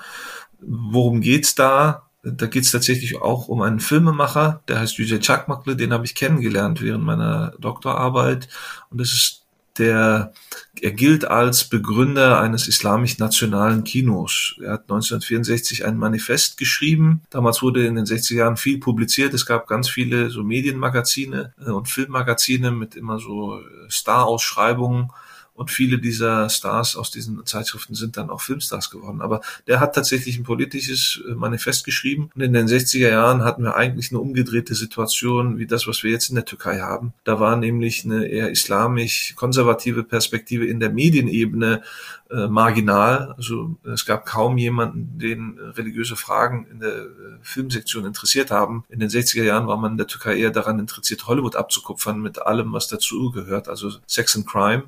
[0.59, 2.07] worum geht's da?
[2.23, 6.81] Da geht's tatsächlich auch um einen Filmemacher, der heißt Yüce Çakmaklı, den habe ich kennengelernt
[6.81, 8.49] während meiner Doktorarbeit.
[8.89, 9.38] Und das ist
[9.79, 10.33] der,
[10.81, 14.55] er gilt als Begründer eines islamisch-nationalen Kinos.
[14.61, 17.21] Er hat 1964 ein Manifest geschrieben.
[17.29, 19.33] Damals wurde in den 60er Jahren viel publiziert.
[19.33, 25.11] Es gab ganz viele so Medienmagazine äh, und Filmmagazine mit immer so äh, Star-Ausschreibungen
[25.59, 29.21] und viele dieser Stars aus diesen Zeitschriften sind dann auch Filmstars geworden.
[29.21, 32.29] Aber der hat tatsächlich ein politisches äh, Manifest geschrieben.
[32.33, 36.11] Und in den 60er Jahren hatten wir eigentlich eine umgedrehte Situation wie das, was wir
[36.11, 37.11] jetzt in der Türkei haben.
[37.25, 41.83] Da war nämlich eine eher islamisch-konservative Perspektive in der Medienebene
[42.31, 43.33] äh, marginal.
[43.35, 47.07] Also es gab kaum jemanden, den religiöse Fragen in der äh,
[47.41, 48.85] Filmsektion interessiert haben.
[48.87, 52.41] In den 60er Jahren war man in der Türkei eher daran interessiert, Hollywood abzukupfern mit
[52.41, 53.67] allem, was dazu gehört.
[53.67, 54.83] Also Sex and Crime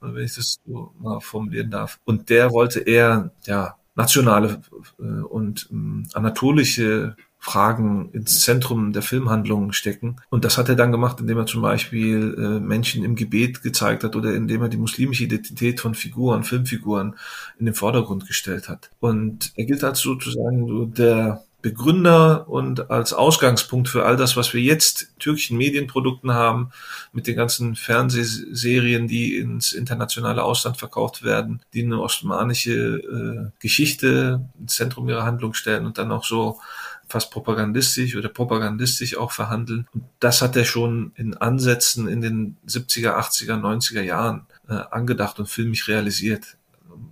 [0.00, 1.98] wenn ich das so mal formulieren darf.
[2.04, 4.60] Und der wollte eher, ja, nationale
[4.98, 10.16] äh, und ähm, anatolische Fragen ins Zentrum der Filmhandlungen stecken.
[10.30, 14.04] Und das hat er dann gemacht, indem er zum Beispiel äh, Menschen im Gebet gezeigt
[14.04, 17.14] hat oder indem er die muslimische Identität von Figuren, Filmfiguren
[17.58, 18.90] in den Vordergrund gestellt hat.
[18.98, 24.54] Und er gilt als sozusagen so der Begründer und als Ausgangspunkt für all das, was
[24.54, 26.70] wir jetzt türkischen Medienprodukten haben,
[27.12, 34.48] mit den ganzen Fernsehserien, die ins internationale Ausland verkauft werden, die eine osmanische äh, Geschichte
[34.60, 36.60] ins Zentrum ihrer Handlung stellen und dann auch so
[37.08, 39.88] fast propagandistisch oder propagandistisch auch verhandeln.
[39.92, 45.40] Und das hat er schon in Ansätzen in den 70er, 80er, 90er Jahren äh, angedacht
[45.40, 46.56] und filmisch realisiert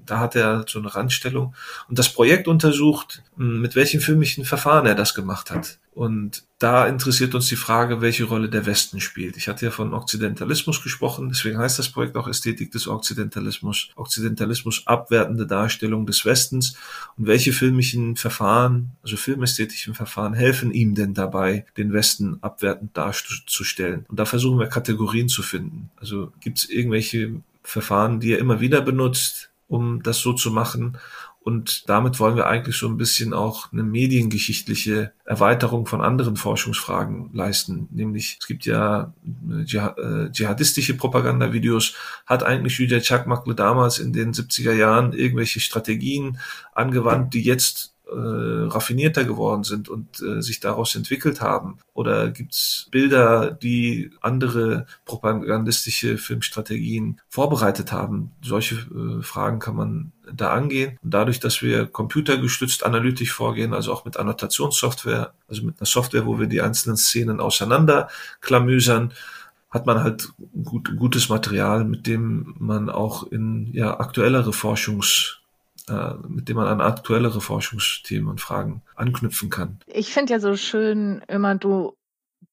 [0.07, 1.55] da hat er so eine Randstellung.
[1.89, 5.79] Und das Projekt untersucht, hm, mit welchen filmischen Verfahren er das gemacht hat.
[5.95, 9.37] Und da interessiert uns die Frage, welche Rolle der Westen spielt.
[9.37, 13.91] Ich hatte ja von Okzidentalismus gesprochen, deswegen heißt das Projekt auch Ästhetik des Okzidentalismus.
[13.95, 16.77] Okzidentalismus, abwertende Darstellung des Westens.
[17.17, 24.05] Und welche filmischen Verfahren, also filmästhetischen Verfahren, helfen ihm denn dabei, den Westen abwertend darzustellen?
[24.09, 25.91] Und da versuchen wir Kategorien zu finden.
[25.97, 30.99] Also gibt es irgendwelche Verfahren, die er immer wieder benutzt, um das so zu machen.
[31.41, 37.31] Und damit wollen wir eigentlich so ein bisschen auch eine mediengeschichtliche Erweiterung von anderen Forschungsfragen
[37.35, 37.87] leisten.
[37.91, 41.95] Nämlich, es gibt ja äh, dschihadistische Propagandavideos.
[42.25, 46.39] Hat eigentlich Julia Chakmakle damals in den 70er Jahren irgendwelche Strategien
[46.73, 51.79] angewandt, die jetzt äh, raffinierter geworden sind und äh, sich daraus entwickelt haben?
[51.95, 58.33] Oder gibt's Bilder, die andere propagandistische Filmstrategien vorbereitet haben?
[58.43, 60.99] Solche äh, Fragen kann man da angehen.
[61.03, 66.27] Und dadurch, dass wir computergestützt analytisch vorgehen, also auch mit Annotationssoftware, also mit einer Software,
[66.27, 69.13] wo wir die einzelnen Szenen auseinanderklamüsern,
[69.71, 70.33] hat man halt
[70.63, 75.41] gut, gutes Material, mit dem man auch in ja, aktuellere Forschungs
[76.29, 79.79] mit dem man an aktuellere Forschungsthemen und Fragen anknüpfen kann.
[79.87, 81.97] Ich finde ja so schön immer, du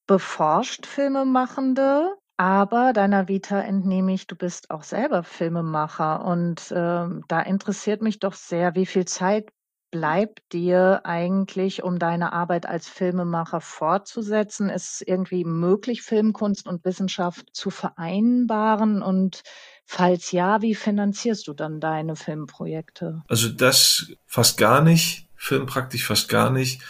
[0.08, 7.40] beforscht Filmemachende, Aber deiner Vita entnehme ich, du bist auch selber Filmemacher und, ähm, da
[7.40, 9.52] interessiert mich doch sehr, wie viel Zeit
[9.92, 14.70] bleibt dir eigentlich, um deine Arbeit als Filmemacher fortzusetzen?
[14.70, 19.02] Ist es irgendwie möglich, Filmkunst und Wissenschaft zu vereinbaren?
[19.04, 19.44] Und
[19.86, 23.22] falls ja, wie finanzierst du dann deine Filmprojekte?
[23.28, 26.82] Also das fast gar nicht, Film praktisch fast gar nicht.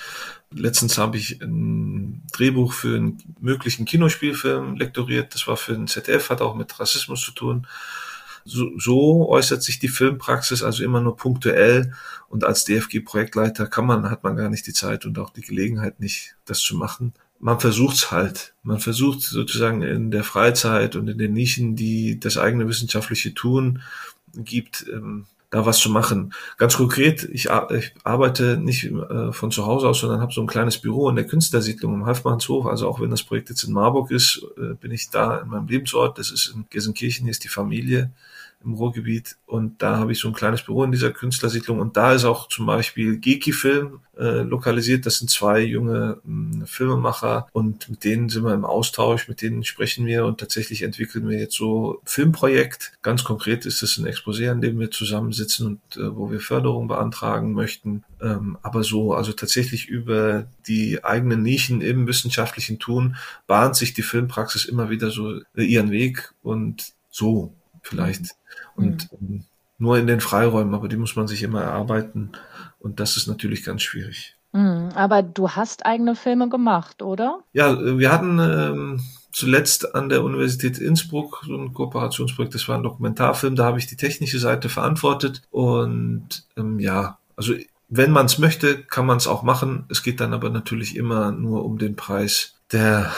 [0.54, 5.34] Letztens habe ich ein Drehbuch für einen möglichen Kinospielfilm lektoriert.
[5.34, 7.68] Das war für den ZDF, hat auch mit Rassismus zu tun.
[8.46, 11.94] So, so äußert sich die Filmpraxis also immer nur punktuell
[12.30, 16.00] und als DFG-Projektleiter kann man, hat man gar nicht die Zeit und auch die Gelegenheit
[16.00, 17.14] nicht, das zu machen.
[17.40, 18.54] Man versucht's halt.
[18.64, 23.82] Man versucht sozusagen in der Freizeit und in den Nischen, die das eigene wissenschaftliche Tun
[24.36, 26.34] gibt, ähm, da was zu machen.
[26.58, 30.48] Ganz konkret, ich, ich arbeite nicht äh, von zu Hause aus, sondern habe so ein
[30.48, 32.66] kleines Büro in der Künstlersiedlung im Halfmannshof.
[32.66, 35.68] Also auch wenn das Projekt jetzt in Marburg ist, äh, bin ich da in meinem
[35.68, 36.18] Lebensort.
[36.18, 38.12] Das ist in Gelsenkirchen, hier ist die Familie
[38.64, 42.14] im Ruhrgebiet und da habe ich so ein kleines Büro in dieser Künstlersiedlung und da
[42.14, 45.06] ist auch zum Beispiel Geeky Film äh, lokalisiert.
[45.06, 49.64] Das sind zwei junge mh, Filmemacher und mit denen sind wir im Austausch, mit denen
[49.64, 52.94] sprechen wir und tatsächlich entwickeln wir jetzt so Filmprojekt.
[53.02, 56.88] Ganz konkret ist es ein Exposé, an dem wir zusammensitzen und äh, wo wir Förderung
[56.88, 58.04] beantragen möchten.
[58.22, 63.16] Ähm, aber so, also tatsächlich über die eigenen Nischen im wissenschaftlichen Tun
[63.48, 68.36] bahnt sich die Filmpraxis immer wieder so äh, ihren Weg und so vielleicht.
[68.76, 69.46] Und mhm.
[69.78, 72.32] nur in den Freiräumen, aber die muss man sich immer erarbeiten.
[72.80, 74.36] Und das ist natürlich ganz schwierig.
[74.54, 74.90] Mhm.
[74.96, 77.40] Aber du hast eigene Filme gemacht, oder?
[77.54, 79.02] Ja, wir hatten ähm,
[79.32, 83.88] zuletzt an der Universität Innsbruck so ein Kooperationsprojekt, das war ein Dokumentarfilm, da habe ich
[83.88, 85.42] die technische Seite verantwortet.
[85.52, 87.54] Und ähm, ja, also
[87.88, 89.86] wenn man es möchte, kann man es auch machen.
[89.90, 93.12] Es geht dann aber natürlich immer nur um den Preis der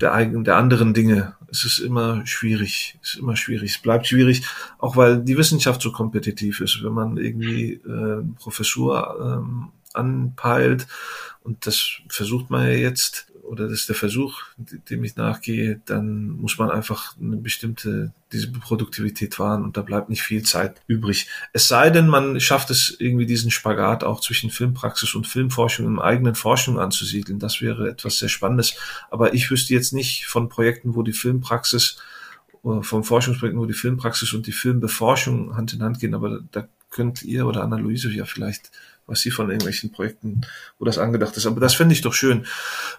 [0.00, 1.34] der eigenen, der anderen Dinge.
[1.50, 3.72] Es ist immer schwierig, es ist immer schwierig.
[3.72, 4.42] Es bleibt schwierig,
[4.78, 6.82] auch weil die Wissenschaft so kompetitiv ist.
[6.82, 10.86] Wenn man irgendwie äh, Professur ähm, anpeilt
[11.42, 16.28] und das versucht man ja jetzt oder das ist der Versuch, dem ich nachgehe, dann
[16.28, 21.28] muss man einfach eine bestimmte, diese Produktivität wahren und da bleibt nicht viel Zeit übrig.
[21.52, 25.98] Es sei denn, man schafft es irgendwie diesen Spagat auch zwischen Filmpraxis und Filmforschung im
[25.98, 27.38] eigenen Forschung anzusiedeln.
[27.38, 28.76] Das wäre etwas sehr Spannendes.
[29.10, 31.98] Aber ich wüsste jetzt nicht von Projekten, wo die Filmpraxis,
[32.64, 36.68] äh, von Forschungsprojekten, wo die Filmpraxis und die Filmbeforschung Hand in Hand gehen, aber da
[36.90, 38.70] könnt ihr oder Anna-Luise ja vielleicht
[39.10, 40.42] was sie von irgendwelchen Projekten,
[40.78, 41.46] wo das angedacht ist.
[41.46, 42.46] Aber das finde ich doch schön.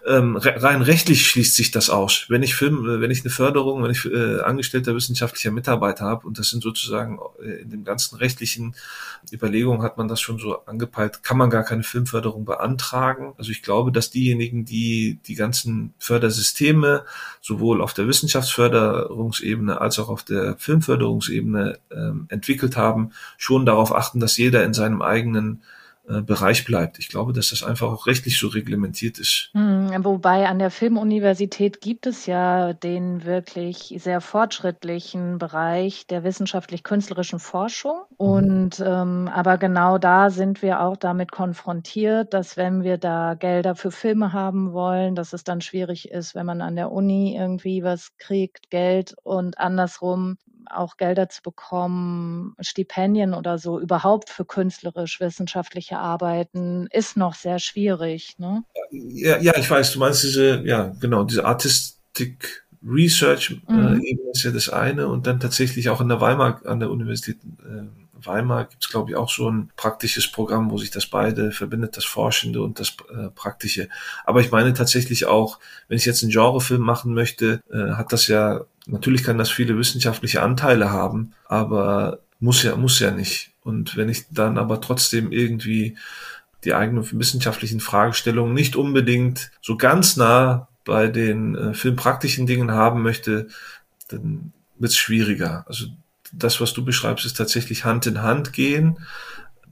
[0.06, 2.26] Ähm, rein rechtlich schließt sich das aus.
[2.28, 6.26] Wenn ich Film, äh, wenn ich eine Förderung, wenn ich äh, angestellter wissenschaftlicher Mitarbeiter habe
[6.26, 8.74] und das sind sozusagen äh, in dem ganzen rechtlichen
[9.32, 13.34] Überlegungen hat man das schon so angepeilt, kann man gar keine Filmförderung beantragen.
[13.38, 17.04] Also ich glaube, dass diejenigen, die die ganzen Fördersysteme
[17.40, 24.20] sowohl auf der Wissenschaftsförderungsebene als auch auf der Filmförderungsebene ähm, entwickelt haben, schon darauf achten,
[24.20, 25.62] dass jeder in seinem eigenen
[26.04, 26.98] Bereich bleibt.
[26.98, 29.50] Ich glaube, dass das einfach auch rechtlich so reglementiert ist.
[29.52, 37.38] Hm, wobei an der Filmuniversität gibt es ja den wirklich sehr fortschrittlichen Bereich der wissenschaftlich-künstlerischen
[37.38, 38.02] Forschung.
[38.10, 38.16] Mhm.
[38.16, 43.76] Und ähm, aber genau da sind wir auch damit konfrontiert, dass wenn wir da Gelder
[43.76, 47.84] für Filme haben wollen, dass es dann schwierig ist, wenn man an der Uni irgendwie
[47.84, 50.36] was kriegt, Geld und andersrum
[50.70, 58.38] auch Gelder zu bekommen, Stipendien oder so, überhaupt für künstlerisch-wissenschaftliche Arbeiten, ist noch sehr schwierig.
[58.38, 58.64] Ne?
[58.90, 64.00] Ja, ja, ich weiß, du meinst diese, ja, genau, diese Artistic Research äh, mhm.
[64.02, 67.38] äh, ist ja das eine und dann tatsächlich auch in der Weimar, an der Universität
[67.64, 67.84] äh,
[68.26, 71.96] Weimar gibt es, glaube ich, auch so ein praktisches Programm, wo sich das beide verbindet,
[71.96, 73.88] das Forschende und das äh, Praktische.
[74.24, 75.58] Aber ich meine tatsächlich auch,
[75.88, 79.78] wenn ich jetzt einen Genrefilm machen möchte, äh, hat das ja Natürlich kann das viele
[79.78, 83.52] wissenschaftliche Anteile haben, aber muss ja, muss ja nicht.
[83.62, 85.96] Und wenn ich dann aber trotzdem irgendwie
[86.64, 93.02] die eigenen wissenschaftlichen Fragestellungen nicht unbedingt so ganz nah bei den äh, filmpraktischen Dingen haben
[93.02, 93.48] möchte,
[94.08, 95.64] dann wird es schwieriger.
[95.68, 95.86] Also
[96.32, 98.98] das, was du beschreibst, ist tatsächlich Hand in Hand gehen.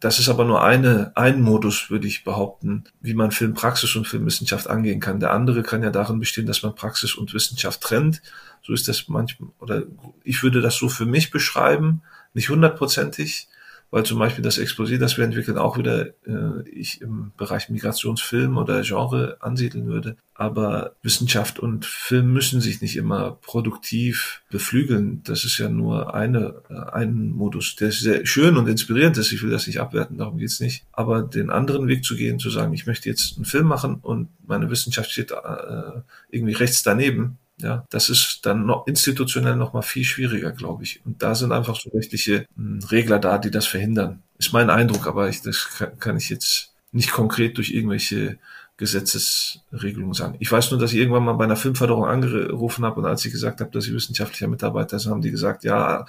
[0.00, 4.68] Das ist aber nur eine, ein Modus, würde ich behaupten, wie man Filmpraxis und Filmwissenschaft
[4.68, 5.20] angehen kann.
[5.20, 8.22] Der andere kann ja darin bestehen, dass man Praxis und Wissenschaft trennt.
[8.62, 9.82] So ist das manchmal, oder
[10.24, 12.00] ich würde das so für mich beschreiben,
[12.32, 13.48] nicht hundertprozentig,
[13.90, 18.56] weil zum Beispiel das Exposé, das wir entwickeln, auch wieder äh, ich im Bereich Migrationsfilm
[18.56, 20.16] oder Genre ansiedeln würde.
[20.34, 25.22] Aber Wissenschaft und Film müssen sich nicht immer produktiv beflügeln.
[25.24, 29.32] Das ist ja nur eine, äh, ein Modus, der sehr schön und inspirierend ist.
[29.32, 30.84] Ich will das nicht abwerten, darum geht's nicht.
[30.92, 34.28] Aber den anderen Weg zu gehen, zu sagen, ich möchte jetzt einen Film machen und
[34.46, 39.82] meine Wissenschaft steht äh, irgendwie rechts daneben, Ja, das ist dann noch institutionell noch mal
[39.82, 41.00] viel schwieriger, glaube ich.
[41.04, 44.22] Und da sind einfach so rechtliche hm, Regler da, die das verhindern.
[44.38, 48.38] Ist mein Eindruck, aber ich, das kann, ich jetzt nicht konkret durch irgendwelche
[48.78, 50.36] Gesetzesregelungen sagen.
[50.38, 53.32] Ich weiß nur, dass ich irgendwann mal bei einer Filmförderung angerufen habe und als ich
[53.32, 56.06] gesagt habe, dass ich wissenschaftlicher Mitarbeiter bin, haben die gesagt, ja,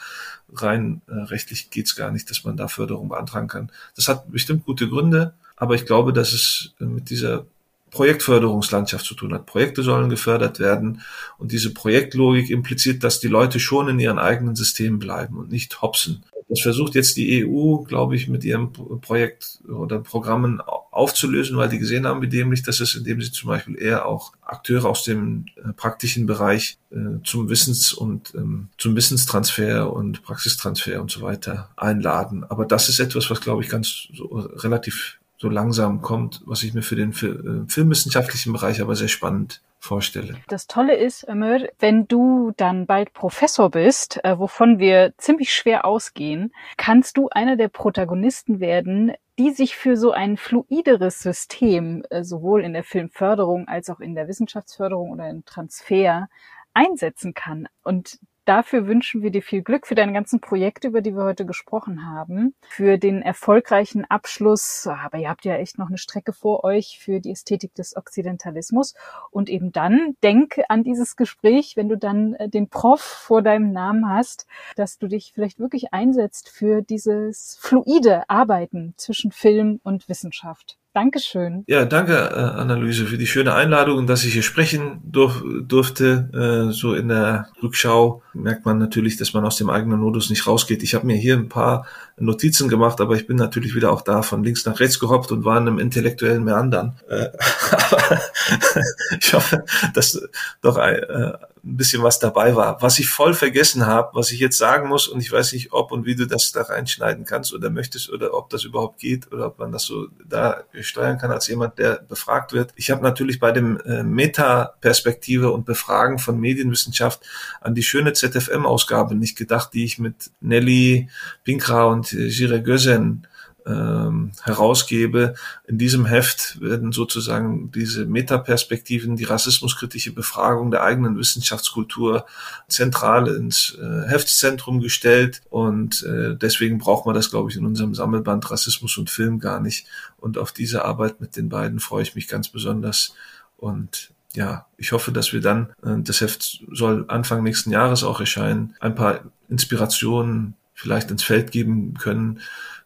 [0.53, 3.71] rein äh, rechtlich geht's gar nicht, dass man da Förderung beantragen kann.
[3.95, 7.45] Das hat bestimmt gute Gründe, aber ich glaube, dass es äh, mit dieser
[7.91, 9.45] Projektförderungslandschaft zu tun hat.
[9.45, 11.01] Projekte sollen gefördert werden
[11.37, 15.81] und diese Projektlogik impliziert, dass die Leute schon in ihren eigenen Systemen bleiben und nicht
[15.81, 16.23] hopsen.
[16.51, 21.79] Das versucht jetzt die EU, glaube ich, mit ihrem Projekt oder Programmen aufzulösen, weil die
[21.79, 25.45] gesehen haben, wie dämlich das ist, indem sie zum Beispiel eher auch Akteure aus dem
[25.55, 31.69] äh, praktischen Bereich äh, zum Wissens- und ähm, zum Wissenstransfer und Praxistransfer und so weiter
[31.77, 32.43] einladen.
[32.43, 34.25] Aber das ist etwas, was, glaube ich, ganz so
[34.57, 39.63] relativ so langsam kommt, was ich mir für den äh, filmwissenschaftlichen Bereich aber sehr spannend
[39.79, 40.35] vorstelle.
[40.47, 45.85] Das Tolle ist, Ömer, wenn du dann bald Professor bist, äh, wovon wir ziemlich schwer
[45.85, 52.23] ausgehen, kannst du einer der Protagonisten werden, die sich für so ein fluideres System, äh,
[52.23, 56.27] sowohl in der Filmförderung als auch in der Wissenschaftsförderung oder im Transfer
[56.75, 57.67] einsetzen kann.
[57.81, 58.19] Und
[58.51, 62.05] Dafür wünschen wir dir viel Glück für deine ganzen Projekte, über die wir heute gesprochen
[62.05, 64.85] haben, für den erfolgreichen Abschluss.
[64.87, 68.93] Aber ihr habt ja echt noch eine Strecke vor euch für die Ästhetik des Okzidentalismus.
[69.29, 73.71] Und eben dann denke an dieses Gespräch, wenn du dann äh, den Prof vor deinem
[73.71, 80.09] Namen hast, dass du dich vielleicht wirklich einsetzt für dieses fluide Arbeiten zwischen Film und
[80.09, 80.77] Wissenschaft.
[80.93, 81.63] Dankeschön.
[81.67, 86.29] Ja, danke, äh, Analyse, für die schöne Einladung dass ich hier sprechen durf, durfte.
[86.69, 90.45] Äh, so in der Rückschau merkt man natürlich, dass man aus dem eigenen Modus nicht
[90.47, 90.83] rausgeht.
[90.83, 91.85] Ich habe mir hier ein paar
[92.17, 95.45] Notizen gemacht, aber ich bin natürlich wieder auch da von links nach rechts gehoppt und
[95.45, 96.99] war in einem intellektuellen Meandern.
[97.07, 97.29] Äh,
[99.19, 99.63] ich hoffe,
[99.93, 100.21] dass
[100.61, 101.33] doch ein, äh,
[101.63, 102.81] ein bisschen was dabei war.
[102.81, 105.91] Was ich voll vergessen habe, was ich jetzt sagen muss, und ich weiß nicht, ob
[105.91, 109.47] und wie du das da reinschneiden kannst oder möchtest oder ob das überhaupt geht oder
[109.47, 112.73] ob man das so da steuern kann als jemand, der befragt wird.
[112.75, 117.21] Ich habe natürlich bei dem äh, Meta-Perspektive und Befragen von Medienwissenschaft
[117.59, 121.09] an die schöne ZFM-Ausgabe nicht gedacht, die ich mit Nelly
[121.43, 123.27] Pinkra und äh, Gösen
[123.65, 125.35] ähm, herausgebe.
[125.67, 132.25] In diesem Heft werden sozusagen diese Metaperspektiven, die rassismuskritische Befragung der eigenen Wissenschaftskultur
[132.67, 137.93] zentral ins äh, Heftzentrum gestellt und äh, deswegen braucht man das, glaube ich, in unserem
[137.93, 139.87] Sammelband Rassismus und Film gar nicht.
[140.17, 143.13] Und auf diese Arbeit mit den beiden freue ich mich ganz besonders
[143.57, 148.19] und ja, ich hoffe, dass wir dann, äh, das Heft soll Anfang nächsten Jahres auch
[148.19, 152.39] erscheinen, ein paar Inspirationen vielleicht ins Feld geben können,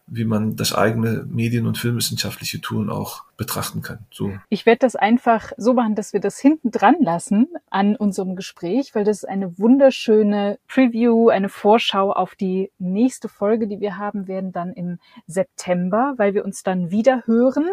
[0.06, 3.98] wie man das eigene medien- und filmwissenschaftliche Tun auch betrachten kann.
[4.10, 4.32] So.
[4.48, 8.94] Ich werde das einfach so machen, dass wir das hinten dran lassen an unserem Gespräch,
[8.94, 14.28] weil das ist eine wunderschöne Preview, eine Vorschau auf die nächste Folge, die wir haben
[14.28, 17.68] werden dann im September, weil wir uns dann wieder hören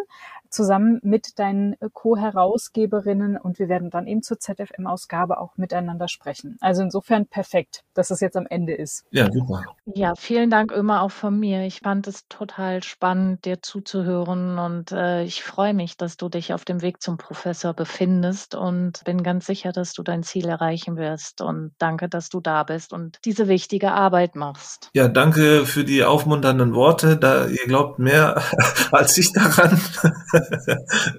[0.54, 6.58] zusammen mit deinen Co-Herausgeberinnen und wir werden dann eben zur ZFM-Ausgabe auch miteinander sprechen.
[6.62, 9.06] Also insofern perfekt, dass es jetzt am Ende ist.
[9.12, 9.64] Ja, super.
[9.86, 11.66] Ja, vielen Dank immer auch von mir.
[11.66, 16.54] Ich fand es total spannend, dir zuzuhören und äh, ich freue mich, dass du dich
[16.54, 20.98] auf dem Weg zum Professor befindest und bin ganz sicher, dass du dein Ziel erreichen
[20.98, 24.90] wirst und danke, dass du da bist und diese wichtige Arbeit machst.
[24.94, 27.18] Ja, danke für die aufmunternden Worte.
[27.18, 28.42] Da ihr glaubt mehr
[28.92, 29.80] als ich daran.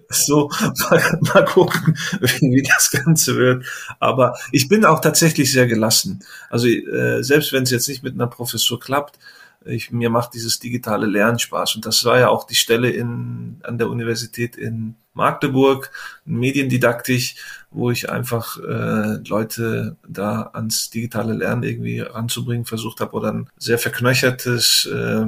[0.08, 0.50] So,
[0.90, 3.64] mal, mal gucken, wie, wie, das Ganze wird.
[4.00, 6.24] Aber ich bin auch tatsächlich sehr gelassen.
[6.50, 9.18] Also äh, selbst wenn es jetzt nicht mit einer Professur klappt,
[9.66, 11.76] ich, mir macht dieses digitale Lernen Spaß.
[11.76, 15.90] Und das war ja auch die Stelle in, an der Universität in Magdeburg,
[16.24, 17.36] Mediendidaktik,
[17.70, 23.48] wo ich einfach äh, Leute da ans digitale Lernen irgendwie ranzubringen versucht habe oder ein
[23.56, 25.26] sehr verknöchertes äh,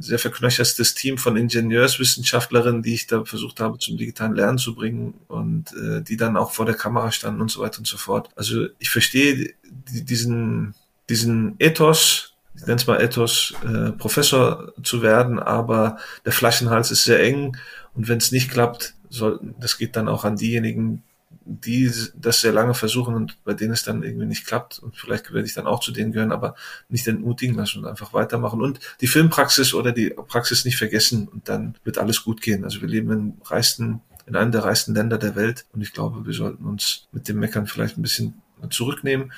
[0.00, 5.14] sehr verknöchertes Team von Ingenieurswissenschaftlerinnen, die ich da versucht habe zum digitalen Lernen zu bringen
[5.28, 8.28] und äh, die dann auch vor der Kamera standen und so weiter und so fort.
[8.36, 10.74] Also ich verstehe diesen,
[11.08, 17.04] diesen Ethos, ich nenne es mal Ethos, äh, Professor zu werden, aber der Flaschenhals ist
[17.04, 17.56] sehr eng
[17.94, 21.02] und wenn es nicht klappt, soll, das geht dann auch an diejenigen,
[21.46, 25.32] die das sehr lange versuchen und bei denen es dann irgendwie nicht klappt und vielleicht
[25.32, 26.54] werde ich dann auch zu denen gehören, aber
[26.88, 31.48] nicht entmutigen lassen und einfach weitermachen und die Filmpraxis oder die Praxis nicht vergessen und
[31.48, 32.64] dann wird alles gut gehen.
[32.64, 36.24] Also wir leben in reichsten, in einem der reichsten Länder der Welt und ich glaube,
[36.26, 38.40] wir sollten uns mit dem Meckern vielleicht ein bisschen
[38.70, 39.32] zurücknehmen.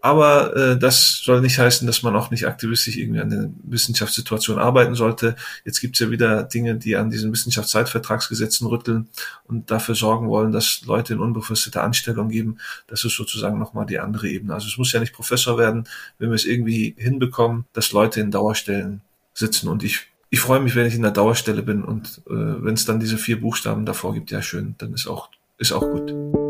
[0.00, 4.58] Aber äh, das soll nicht heißen, dass man auch nicht aktivistisch irgendwie an der Wissenschaftssituation
[4.58, 5.34] arbeiten sollte.
[5.64, 9.08] Jetzt gibt es ja wieder Dinge, die an diesen Wissenschaftszeitvertragsgesetzen rütteln
[9.44, 12.58] und dafür sorgen wollen, dass Leute in unbefristete Anstellung geben.
[12.86, 14.54] Das ist sozusagen nochmal die andere Ebene.
[14.54, 15.88] Also es muss ja nicht Professor werden,
[16.18, 19.00] wenn wir es irgendwie hinbekommen, dass Leute in Dauerstellen
[19.34, 19.68] sitzen.
[19.68, 22.84] Und ich, ich freue mich, wenn ich in der Dauerstelle bin und äh, wenn es
[22.84, 26.47] dann diese vier Buchstaben davor gibt, ja schön, dann ist auch, ist auch gut.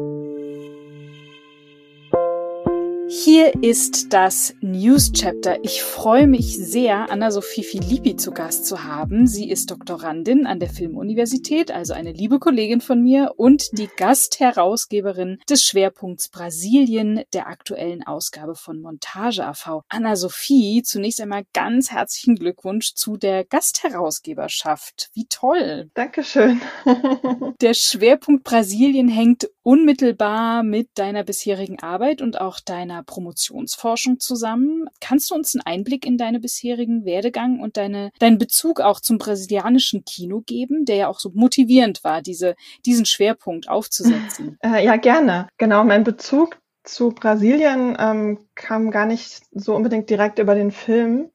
[3.30, 5.62] Hier ist das News Chapter.
[5.62, 9.26] Ich freue mich sehr, Anna-Sophie Filippi zu Gast zu haben.
[9.26, 15.40] Sie ist Doktorandin an der Filmuniversität, also eine liebe Kollegin von mir und die Gastherausgeberin
[15.46, 19.82] des Schwerpunkts Brasilien der aktuellen Ausgabe von Montage AV.
[19.90, 25.10] Anna-Sophie, zunächst einmal ganz herzlichen Glückwunsch zu der Gastherausgeberschaft.
[25.12, 25.90] Wie toll!
[25.92, 26.62] Dankeschön.
[27.60, 34.88] der Schwerpunkt Brasilien hängt unmittelbar mit deiner bisherigen Arbeit und auch deiner Promotionsforschung zusammen.
[35.00, 39.18] Kannst du uns einen Einblick in deine bisherigen Werdegang und deine, deinen Bezug auch zum
[39.18, 42.54] brasilianischen Kino geben, der ja auch so motivierend war, diese,
[42.86, 44.56] diesen Schwerpunkt aufzusetzen?
[44.68, 45.48] Äh, ja, gerne.
[45.56, 51.30] Genau, mein Bezug zu Brasilien ähm, kam gar nicht so unbedingt direkt über den Film.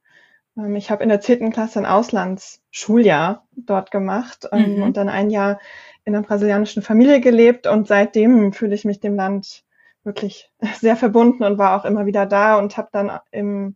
[0.57, 4.83] Ähm, ich habe in der zehnten Klasse ein Auslandsschuljahr dort gemacht ähm, mhm.
[4.83, 5.59] und dann ein Jahr
[6.05, 9.62] in einer brasilianischen Familie gelebt und seitdem fühle ich mich dem Land
[10.03, 13.75] wirklich sehr verbunden und war auch immer wieder da und habe dann im,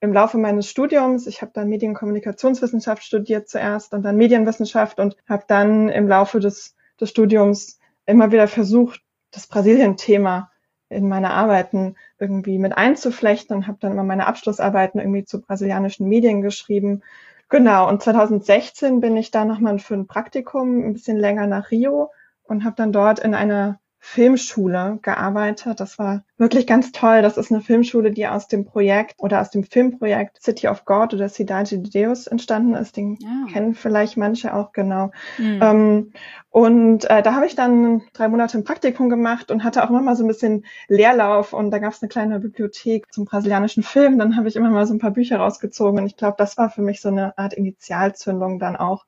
[0.00, 5.44] im Laufe meines Studiums, ich habe dann Medienkommunikationswissenschaft studiert zuerst und dann Medienwissenschaft und habe
[5.46, 9.00] dann im Laufe des, des Studiums immer wieder versucht,
[9.30, 10.50] das Brasilien-Thema
[10.88, 16.06] in meine Arbeiten irgendwie mit einzuflechten und habe dann immer meine Abschlussarbeiten irgendwie zu brasilianischen
[16.08, 17.02] Medien geschrieben.
[17.48, 22.10] Genau, und 2016 bin ich da nochmal für ein Praktikum ein bisschen länger nach Rio
[22.44, 25.78] und habe dann dort in einer Filmschule gearbeitet.
[25.78, 27.22] Das war wirklich ganz toll.
[27.22, 31.14] Das ist eine Filmschule, die aus dem Projekt oder aus dem Filmprojekt City of God
[31.14, 32.96] oder Cidade de Deus entstanden ist.
[32.96, 33.46] Den ja.
[33.52, 35.12] kennen vielleicht manche auch genau.
[35.38, 35.60] Mhm.
[35.62, 36.12] Ähm,
[36.50, 40.02] und äh, da habe ich dann drei Monate ein Praktikum gemacht und hatte auch immer
[40.02, 44.18] mal so ein bisschen Leerlauf und da gab es eine kleine Bibliothek zum brasilianischen Film.
[44.18, 46.70] Dann habe ich immer mal so ein paar Bücher rausgezogen und ich glaube, das war
[46.70, 49.06] für mich so eine Art Initialzündung dann auch,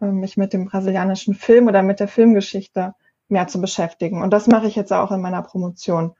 [0.00, 2.94] äh, mich mit dem brasilianischen Film oder mit der Filmgeschichte
[3.34, 4.22] mehr zu beschäftigen.
[4.22, 6.14] Und das mache ich jetzt auch in meiner Promotion.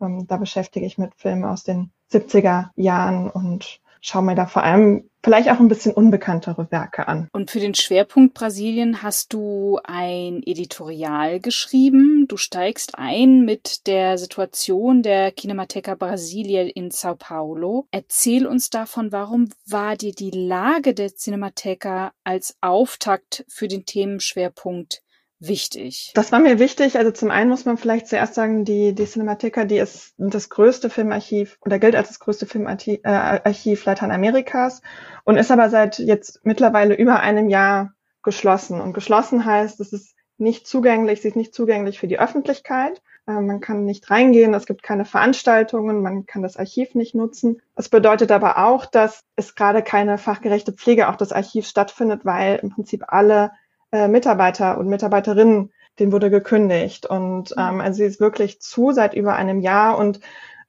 [0.00, 4.62] Ähm, da beschäftige ich mit Filmen aus den 70er Jahren und schaue mir da vor
[4.62, 7.28] allem vielleicht auch ein bisschen unbekanntere Werke an.
[7.32, 12.26] Und für den Schwerpunkt Brasilien hast du ein Editorial geschrieben.
[12.26, 17.86] Du steigst ein mit der Situation der Kinemateca Brasilia in Sao Paulo.
[17.90, 25.02] Erzähl uns davon, warum war dir die Lage der Cinemateca als Auftakt für den Themenschwerpunkt
[25.40, 26.12] wichtig?
[26.14, 26.96] Das war mir wichtig.
[26.96, 30.90] Also zum einen muss man vielleicht zuerst sagen, die, die Cinemateca, die ist das größte
[30.90, 34.82] Filmarchiv oder gilt als das größte Filmarchiv äh, Lateinamerikas
[35.24, 38.80] und ist aber seit jetzt mittlerweile über einem Jahr geschlossen.
[38.80, 43.02] Und geschlossen heißt, es ist nicht zugänglich, sie ist nicht zugänglich für die Öffentlichkeit.
[43.26, 47.60] Äh, man kann nicht reingehen, es gibt keine Veranstaltungen, man kann das Archiv nicht nutzen.
[47.76, 52.56] Es bedeutet aber auch, dass es gerade keine fachgerechte Pflege auch des Archivs stattfindet, weil
[52.56, 53.52] im Prinzip alle
[53.92, 57.06] äh, Mitarbeiter und Mitarbeiterinnen, denen wurde gekündigt.
[57.06, 57.62] Und mhm.
[57.62, 60.20] ähm, also sie ist wirklich zu seit über einem Jahr und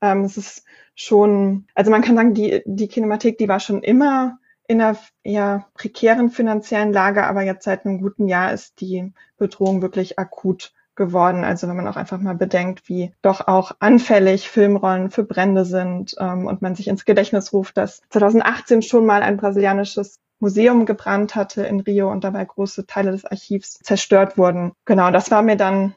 [0.01, 0.65] ähm, es ist
[0.95, 5.67] schon, also man kann sagen, die, die Kinematik, die war schon immer in einer eher
[5.73, 11.43] prekären finanziellen Lage, aber jetzt seit einem guten Jahr ist die Bedrohung wirklich akut geworden.
[11.43, 16.15] Also wenn man auch einfach mal bedenkt, wie doch auch anfällig Filmrollen für Brände sind
[16.19, 21.35] ähm, und man sich ins Gedächtnis ruft, dass 2018 schon mal ein brasilianisches Museum gebrannt
[21.35, 24.73] hatte in Rio und dabei große Teile des Archivs zerstört wurden.
[24.85, 25.95] Genau, das war mir dann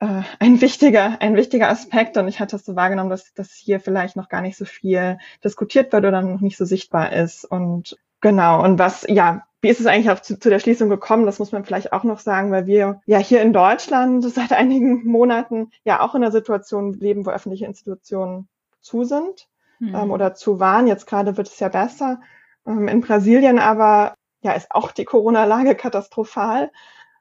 [0.00, 3.78] äh, ein wichtiger, ein wichtiger Aspekt und ich hatte es so wahrgenommen, dass, dass hier
[3.78, 7.44] vielleicht noch gar nicht so viel diskutiert wird oder noch nicht so sichtbar ist.
[7.44, 11.24] Und genau, und was, ja, wie ist es eigentlich auch zu, zu der Schließung gekommen?
[11.24, 15.06] Das muss man vielleicht auch noch sagen, weil wir ja hier in Deutschland seit einigen
[15.06, 18.48] Monaten ja auch in einer Situation leben, wo öffentliche Institutionen
[18.80, 19.46] zu sind
[19.78, 19.94] mhm.
[19.94, 20.88] ähm, oder zu waren.
[20.88, 22.20] Jetzt gerade wird es ja besser.
[22.66, 26.70] Ähm, in Brasilien aber ja, ist auch die Corona-Lage katastrophal,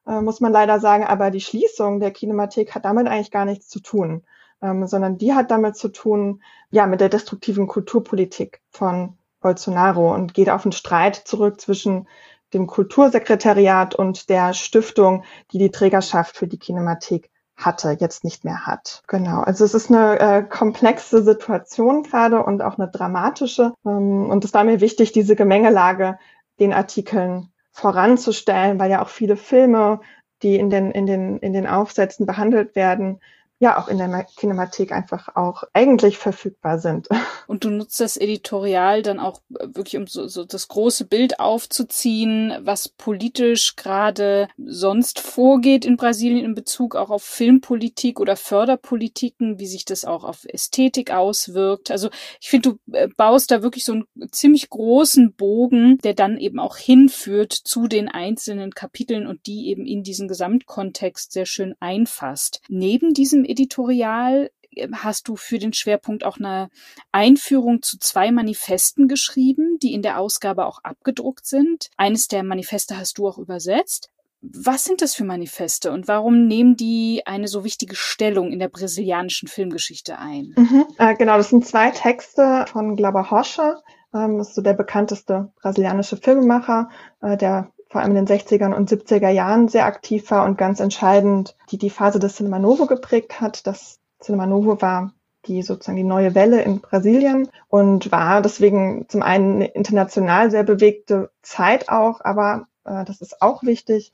[0.07, 1.03] äh, muss man leider sagen.
[1.05, 4.23] Aber die Schließung der Kinemathek hat damit eigentlich gar nichts zu tun,
[4.61, 10.33] ähm, sondern die hat damit zu tun, ja, mit der destruktiven Kulturpolitik von Bolsonaro und
[10.33, 12.07] geht auf einen Streit zurück zwischen
[12.53, 18.65] dem Kultursekretariat und der Stiftung, die die Trägerschaft für die Kinemathek hatte, jetzt nicht mehr
[18.65, 19.03] hat.
[19.07, 19.41] Genau.
[19.41, 23.73] Also es ist eine äh, komplexe Situation gerade und auch eine dramatische.
[23.85, 26.17] Ähm, und es war mir wichtig, diese Gemengelage
[26.59, 30.01] den Artikeln voranzustellen, weil ja auch viele Filme,
[30.43, 33.19] die in den, in den, in den Aufsätzen behandelt werden,
[33.61, 37.07] ja auch in der Kinemathek einfach auch eigentlich verfügbar sind.
[37.47, 42.57] Und du nutzt das Editorial dann auch wirklich, um so, so das große Bild aufzuziehen,
[42.61, 49.67] was politisch gerade sonst vorgeht in Brasilien in Bezug auch auf Filmpolitik oder Förderpolitiken, wie
[49.67, 51.91] sich das auch auf Ästhetik auswirkt.
[51.91, 52.09] Also
[52.39, 56.59] ich finde, du äh, baust da wirklich so einen ziemlich großen Bogen, der dann eben
[56.59, 62.61] auch hinführt zu den einzelnen Kapiteln und die eben in diesen Gesamtkontext sehr schön einfasst.
[62.67, 66.69] Neben diesem Editorial ähm, hast du für den Schwerpunkt auch eine
[67.11, 71.89] Einführung zu zwei Manifesten geschrieben, die in der Ausgabe auch abgedruckt sind.
[71.97, 74.09] Eines der Manifeste hast du auch übersetzt.
[74.43, 78.69] Was sind das für Manifeste und warum nehmen die eine so wichtige Stellung in der
[78.69, 80.55] brasilianischen Filmgeschichte ein?
[80.57, 83.81] Mhm, äh, genau, das sind zwei Texte von Glauber Rocha.
[84.13, 86.89] Ähm, ist so der bekannteste brasilianische Filmemacher,
[87.21, 90.79] äh, der vor allem in den 60ern und 70er Jahren sehr aktiv war und ganz
[90.79, 93.67] entscheidend die die Phase des Cinema Novo geprägt hat.
[93.67, 95.11] Das Cinema Novo war
[95.45, 100.63] die sozusagen die neue Welle in Brasilien und war deswegen zum einen eine international sehr
[100.63, 104.13] bewegte Zeit auch, aber äh, das ist auch wichtig.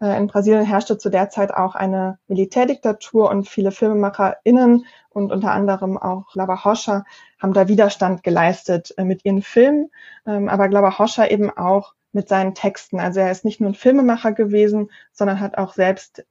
[0.00, 5.52] Äh, in Brasilien herrschte zu der Zeit auch eine Militärdiktatur und viele FilmemacherInnen und unter
[5.52, 7.04] anderem auch Lava Rocha
[7.38, 9.90] haben da Widerstand geleistet äh, mit ihren Filmen,
[10.26, 12.98] ähm, aber Lava Rocha eben auch mit seinen Texten.
[12.98, 16.26] Also er ist nicht nur ein Filmemacher gewesen, sondern hat auch selbst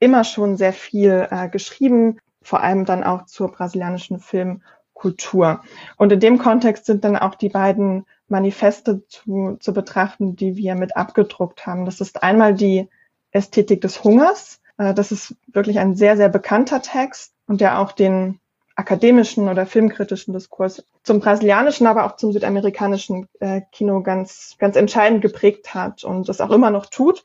[0.00, 5.62] immer schon sehr viel äh, geschrieben, vor allem dann auch zur brasilianischen Filmkultur.
[5.96, 10.74] Und in dem Kontext sind dann auch die beiden Manifeste zu, zu betrachten, die wir
[10.74, 11.84] mit abgedruckt haben.
[11.84, 12.88] Das ist einmal die
[13.30, 14.60] Ästhetik des Hungers.
[14.76, 18.40] Äh, das ist wirklich ein sehr, sehr bekannter Text und der auch den
[18.78, 25.20] akademischen oder filmkritischen Diskurs zum brasilianischen, aber auch zum südamerikanischen äh, Kino ganz, ganz entscheidend
[25.20, 27.24] geprägt hat und das auch immer noch tut.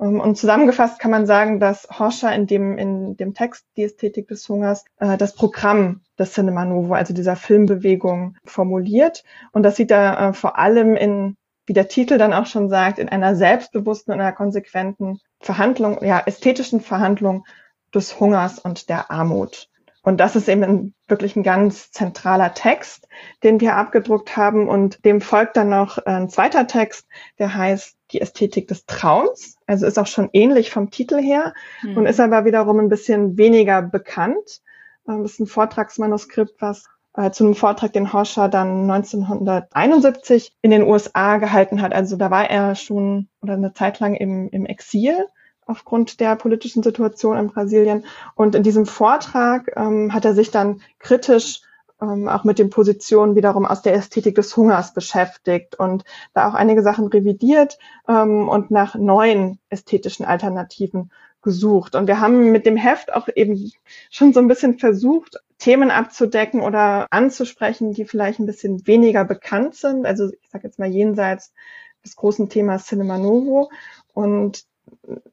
[0.00, 4.28] Ähm, und zusammengefasst kann man sagen, dass Horscher in dem, in dem Text Die Ästhetik
[4.28, 9.24] des Hungers äh, das Programm des Cinema Novo, also dieser Filmbewegung, formuliert.
[9.52, 11.36] Und das sieht er äh, vor allem in,
[11.66, 16.22] wie der Titel dann auch schon sagt, in einer selbstbewussten und einer konsequenten Verhandlung, ja,
[16.24, 17.44] ästhetischen Verhandlung
[17.94, 19.68] des Hungers und der Armut.
[20.08, 23.06] Und das ist eben ein, wirklich ein ganz zentraler Text,
[23.42, 24.66] den wir abgedruckt haben.
[24.66, 27.06] Und dem folgt dann noch ein zweiter Text,
[27.38, 29.58] der heißt Die Ästhetik des Trauns.
[29.66, 31.52] Also ist auch schon ähnlich vom Titel her
[31.82, 31.98] mhm.
[31.98, 34.62] und ist aber wiederum ein bisschen weniger bekannt.
[35.06, 40.70] Ähm, das ist ein Vortragsmanuskript, was äh, zu einem Vortrag, den Horscher dann 1971 in
[40.70, 41.92] den USA gehalten hat.
[41.92, 45.26] Also da war er schon oder eine Zeit lang im, im Exil
[45.68, 48.04] aufgrund der politischen Situation in Brasilien.
[48.34, 51.60] Und in diesem Vortrag ähm, hat er sich dann kritisch
[52.00, 56.54] ähm, auch mit den Positionen wiederum aus der Ästhetik des Hungers beschäftigt und da auch
[56.54, 61.10] einige Sachen revidiert ähm, und nach neuen ästhetischen Alternativen
[61.42, 61.94] gesucht.
[61.94, 63.70] Und wir haben mit dem Heft auch eben
[64.10, 69.74] schon so ein bisschen versucht, Themen abzudecken oder anzusprechen, die vielleicht ein bisschen weniger bekannt
[69.74, 70.06] sind.
[70.06, 71.52] Also ich sage jetzt mal jenseits
[72.04, 73.70] des großen Themas Cinema Novo.
[74.14, 74.64] Und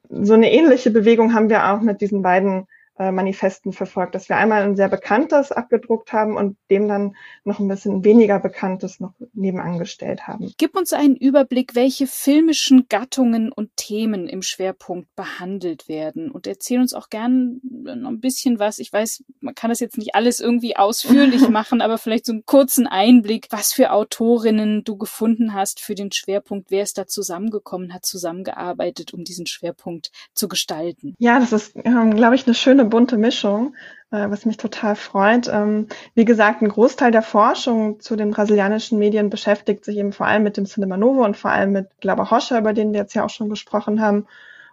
[0.09, 2.67] so eine ähnliche Bewegung haben wir auch mit diesen beiden
[2.97, 7.59] äh, Manifesten verfolgt, dass wir einmal ein sehr bekanntes abgedruckt haben und dem dann noch
[7.59, 10.53] ein bisschen weniger bekanntes noch nebenangestellt haben.
[10.57, 16.79] Gib uns einen Überblick, welche filmischen Gattungen und Themen im Schwerpunkt behandelt werden und erzähl
[16.79, 18.79] uns auch gern noch ein bisschen was.
[18.79, 22.45] Ich weiß, man kann das jetzt nicht alles irgendwie ausführlich machen, aber vielleicht so einen
[22.45, 27.93] kurzen Einblick, was für Autorinnen du gefunden hast für den Schwerpunkt, wer ist da zusammengekommen,
[27.93, 31.15] hat zusammengearbeitet, um diesen Schwerpunkt zu gestalten.
[31.19, 33.75] Ja, das ist, ähm, glaube ich, eine schöne bunte Mischung,
[34.11, 35.47] äh, was mich total freut.
[35.47, 40.27] Ähm, wie gesagt, ein Großteil der Forschung zu den brasilianischen Medien beschäftigt sich eben vor
[40.27, 43.13] allem mit dem Cinema Novo und vor allem mit Glauber Hoscher, über den wir jetzt
[43.13, 44.27] ja auch schon gesprochen haben.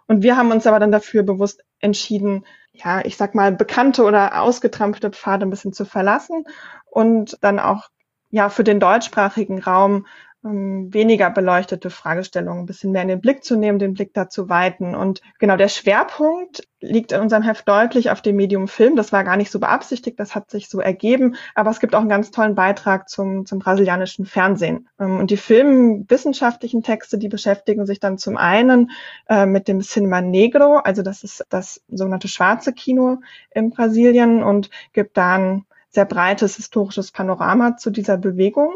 [0.07, 4.41] Und wir haben uns aber dann dafür bewusst entschieden, ja, ich sag mal, bekannte oder
[4.41, 6.45] ausgetrampelte Pfade ein bisschen zu verlassen
[6.89, 7.89] und dann auch
[8.31, 10.07] ja für den deutschsprachigen Raum
[10.43, 14.93] weniger beleuchtete Fragestellungen ein bisschen mehr in den Blick zu nehmen, den Blick dazu weiten.
[14.93, 18.97] Und genau der Schwerpunkt liegt in unserem Heft deutlich auf dem Medium Film.
[18.97, 21.35] Das war gar nicht so beabsichtigt, das hat sich so ergeben.
[21.55, 24.89] Aber es gibt auch einen ganz tollen Beitrag zum, zum brasilianischen Fernsehen.
[24.99, 28.91] Ähm, und die filmwissenschaftlichen Texte, die beschäftigen sich dann zum einen
[29.29, 33.19] äh, mit dem Cinema Negro, also das ist das sogenannte schwarze Kino
[33.51, 38.75] in Brasilien und gibt da ein sehr breites historisches Panorama zu dieser Bewegung.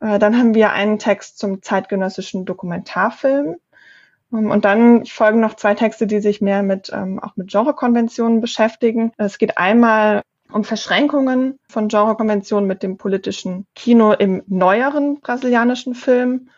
[0.00, 3.56] Äh, dann haben wir einen Text zum zeitgenössischen Dokumentarfilm.
[4.32, 8.40] Ähm, und dann folgen noch zwei Texte, die sich mehr mit, ähm, auch mit Genrekonventionen
[8.40, 9.12] beschäftigen.
[9.18, 10.22] Es geht einmal
[10.52, 16.48] um Verschränkungen von Genrekonventionen mit dem politischen Kino im neueren brasilianischen Film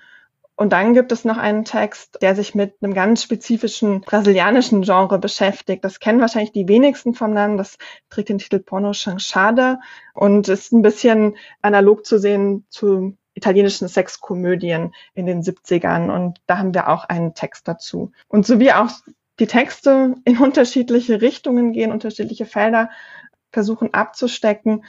[0.54, 5.18] Und dann gibt es noch einen Text, der sich mit einem ganz spezifischen brasilianischen Genre
[5.18, 5.84] beschäftigt.
[5.84, 7.56] Das kennen wahrscheinlich die wenigsten vom Namen.
[7.56, 7.78] Das
[8.10, 9.80] trägt den Titel Porno Chanchada
[10.14, 16.10] und ist ein bisschen analog zu sehen zu italienischen Sexkomödien in den 70ern.
[16.10, 18.12] Und da haben wir auch einen Text dazu.
[18.28, 18.90] Und so wie auch
[19.38, 22.90] die Texte in unterschiedliche Richtungen gehen, unterschiedliche Felder
[23.50, 24.84] versuchen abzustecken,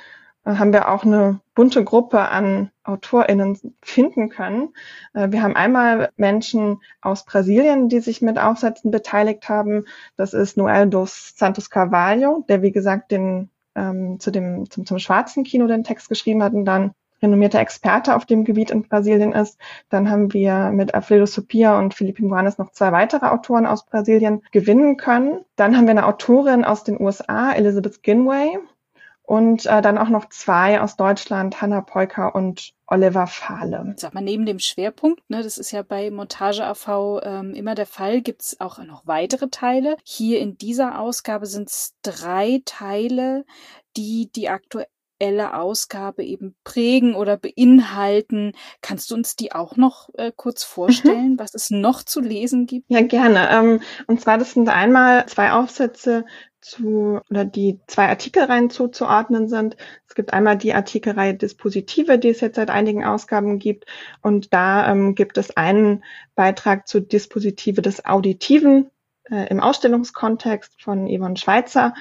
[0.46, 4.74] äh, haben wir auch eine bunte Gruppe an AutorInnen finden können.
[5.14, 9.86] Äh, wir haben einmal Menschen aus Brasilien, die sich mit Aufsätzen beteiligt haben.
[10.18, 15.00] Das ist Noel dos Santos Carvalho, der wie gesagt den ähm, zu dem zum, zum
[15.00, 16.94] schwarzen Kino den Text geschrieben hat und dann
[17.24, 19.58] renommierter Experte auf dem Gebiet in Brasilien ist.
[19.90, 24.44] Dann haben wir mit Alfredo Sopia und Felipe Iguanes noch zwei weitere Autoren aus Brasilien
[24.52, 25.44] gewinnen können.
[25.56, 28.60] Dann haben wir eine Autorin aus den USA, Elizabeth Ginway,
[29.26, 33.96] und äh, dann auch noch zwei aus Deutschland, Hanna Peuker und Oliver Fahle.
[33.98, 37.86] Sag mal, neben dem Schwerpunkt, ne, das ist ja bei Montage AV ähm, immer der
[37.86, 39.96] Fall, gibt's auch noch weitere Teile.
[40.04, 43.46] Hier in dieser Ausgabe sind es drei Teile,
[43.96, 44.88] die die aktuelle
[45.24, 48.54] Ausgabe eben prägen oder beinhalten.
[48.82, 50.74] Kannst du uns die auch noch äh, kurz mhm.
[50.74, 51.40] vorstellen, mhm.
[51.40, 52.86] was es noch zu lesen gibt?
[52.90, 53.50] Ja, gerne.
[53.52, 56.26] Ähm, und zwar, das sind einmal zwei Aufsätze
[56.60, 59.76] zu oder die zwei Artikelreihen zuzuordnen sind.
[60.08, 63.86] Es gibt einmal die Artikelreihe Dispositive, die es jetzt seit einigen Ausgaben gibt.
[64.22, 66.04] Und da ähm, gibt es einen
[66.36, 68.90] Beitrag zu Dispositive des Auditiven
[69.30, 71.94] äh, im Ausstellungskontext von Yvonne Schweizer.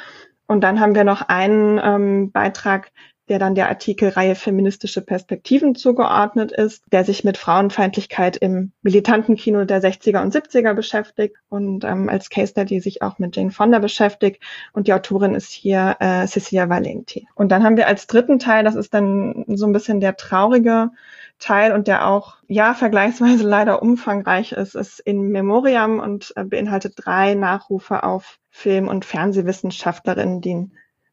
[0.47, 2.93] Und dann haben wir noch einen ähm, Beitrag
[3.29, 9.65] der dann der Artikelreihe Feministische Perspektiven zugeordnet ist, der sich mit Frauenfeindlichkeit im militanten Kino
[9.65, 13.79] der 60er und 70er beschäftigt und ähm, als Case Study sich auch mit Jane Fonda
[13.79, 14.43] beschäftigt.
[14.73, 17.29] Und die Autorin ist hier äh, Cecilia Valenti.
[17.35, 20.91] Und dann haben wir als dritten Teil, das ist dann so ein bisschen der traurige
[21.39, 26.95] Teil und der auch, ja, vergleichsweise leider umfangreich ist, ist in Memoriam und äh, beinhaltet
[26.97, 30.71] drei Nachrufe auf Film- und Fernsehwissenschaftlerinnen, die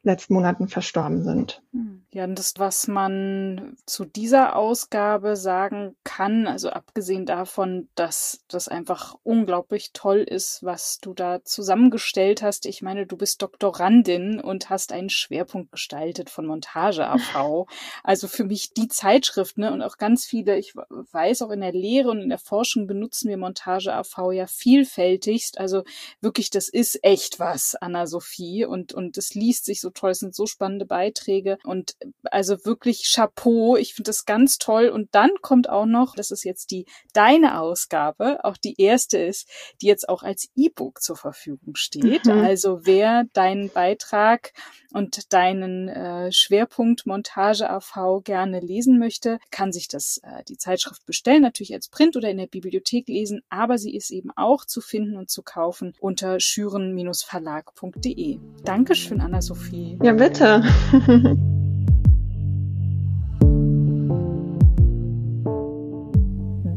[0.10, 1.62] letzten Monaten verstorben sind.
[1.72, 2.04] Hm.
[2.12, 8.68] Ja, und das, was man zu dieser Ausgabe sagen kann, also abgesehen davon, dass das
[8.68, 12.66] einfach unglaublich toll ist, was du da zusammengestellt hast.
[12.66, 17.68] Ich meine, du bist Doktorandin und hast einen Schwerpunkt gestaltet von Montage AV.
[18.04, 21.74] Also für mich die Zeitschrift, ne, und auch ganz viele, ich weiß auch in der
[21.74, 25.60] Lehre und in der Forschung benutzen wir Montage AV ja vielfältigst.
[25.60, 25.84] Also
[26.22, 28.66] wirklich, das ist echt was, Anna-Sophie.
[28.66, 31.99] Und, und es liest sich so toll, es sind so spannende Beiträge und
[32.32, 33.76] also wirklich Chapeau.
[33.76, 34.90] Ich finde das ganz toll.
[34.90, 39.50] Und dann kommt auch noch, das ist jetzt die deine Ausgabe, auch die erste ist,
[39.82, 42.26] die jetzt auch als E-Book zur Verfügung steht.
[42.26, 42.32] Mhm.
[42.32, 44.54] Also wer deinen Beitrag
[44.92, 51.06] und deinen äh, Schwerpunkt Montage AV gerne lesen möchte, kann sich das äh, die Zeitschrift
[51.06, 54.82] bestellen, natürlich als Print oder in der Bibliothek lesen, aber sie ist eben auch zu
[54.82, 58.40] finden und zu kaufen unter schüren-verlag.de.
[58.64, 60.00] Dankeschön, Anna-Sophie.
[60.02, 60.64] Ja, bitte.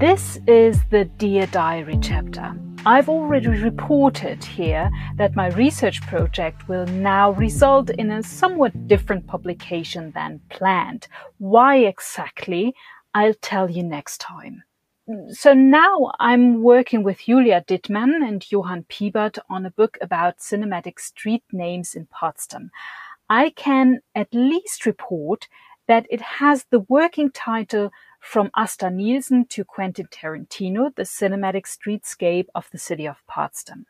[0.03, 2.57] This is the Dear Diary chapter.
[2.85, 9.29] I've already reported here that my research project will now result in a somewhat different
[9.29, 11.07] publication than planned.
[11.39, 12.75] Why exactly?
[13.15, 14.65] I'll tell you next time.
[15.29, 20.99] So now I'm working with Julia Dittmann and Johann Piebert on a book about cinematic
[20.99, 22.73] street names in Potsdam.
[23.31, 25.47] I can at least report
[25.87, 27.93] that it has the working title
[28.23, 33.85] from Asta Nielsen to Quentin Tarantino, the cinematic streetscape of the city of Potsdam.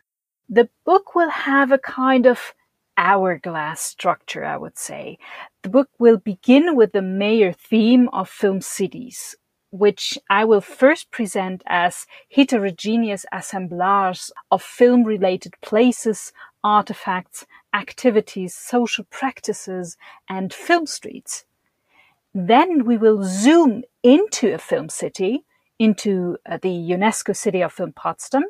[0.48, 2.54] The book will have a kind of
[2.96, 5.18] hourglass structure, I would say.
[5.62, 9.36] The book will begin with the major theme of film cities,
[9.70, 16.32] which I will first present as heterogeneous assemblages of film related places,
[16.64, 19.96] artifacts, activities, social practices,
[20.28, 21.44] and film streets.
[22.34, 25.44] Then we will zoom into a film city,
[25.78, 28.44] into uh, the UNESCO City of Film Potsdam,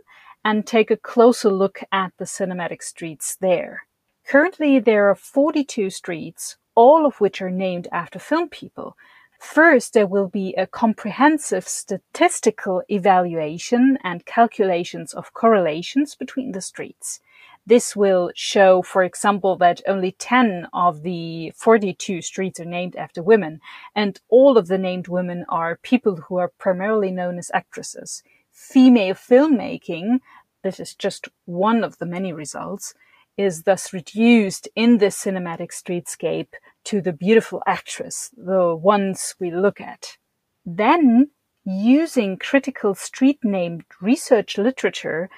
[0.44, 3.82] and take a closer look at the cinematic streets there.
[4.26, 8.96] Currently, there are 42 streets, all of which are named after film people.
[9.40, 17.20] First, there will be a comprehensive statistical evaluation and calculations of correlations between the streets.
[17.64, 23.22] This will show, for example, that only 10 of the 42 streets are named after
[23.22, 23.60] women,
[23.94, 28.22] and all of the named women are people who are primarily known as actresses.
[28.50, 30.18] Female filmmaking,
[30.64, 32.94] this is just one of the many results,
[33.36, 36.48] is thus reduced in this cinematic streetscape
[36.84, 40.18] to the beautiful actress, the ones we look at.
[40.66, 41.30] Then
[41.64, 45.30] using critical street named research literature,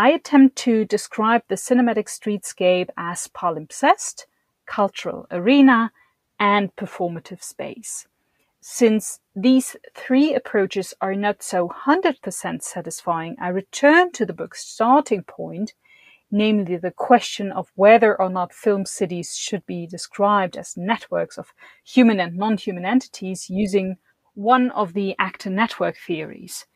[0.00, 4.26] I attempt to describe the cinematic streetscape as palimpsest,
[4.64, 5.90] cultural arena,
[6.38, 8.06] and performative space.
[8.60, 15.24] Since these three approaches are not so 100% satisfying, I return to the book's starting
[15.24, 15.74] point,
[16.30, 21.52] namely the question of whether or not film cities should be described as networks of
[21.84, 23.96] human and non-human entities using
[24.34, 26.66] one of the actor network theories.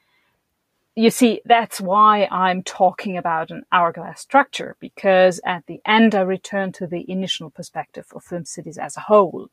[0.94, 6.20] You see, that's why I'm talking about an hourglass structure, because at the end I
[6.20, 9.48] return to the initial perspective of film cities as a whole.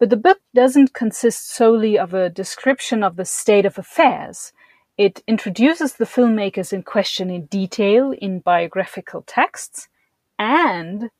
[0.00, 4.52] But the book doesn't consist solely of a description of the state of affairs.
[4.98, 9.88] It introduces the filmmakers in question in detail in biographical texts
[10.40, 11.10] and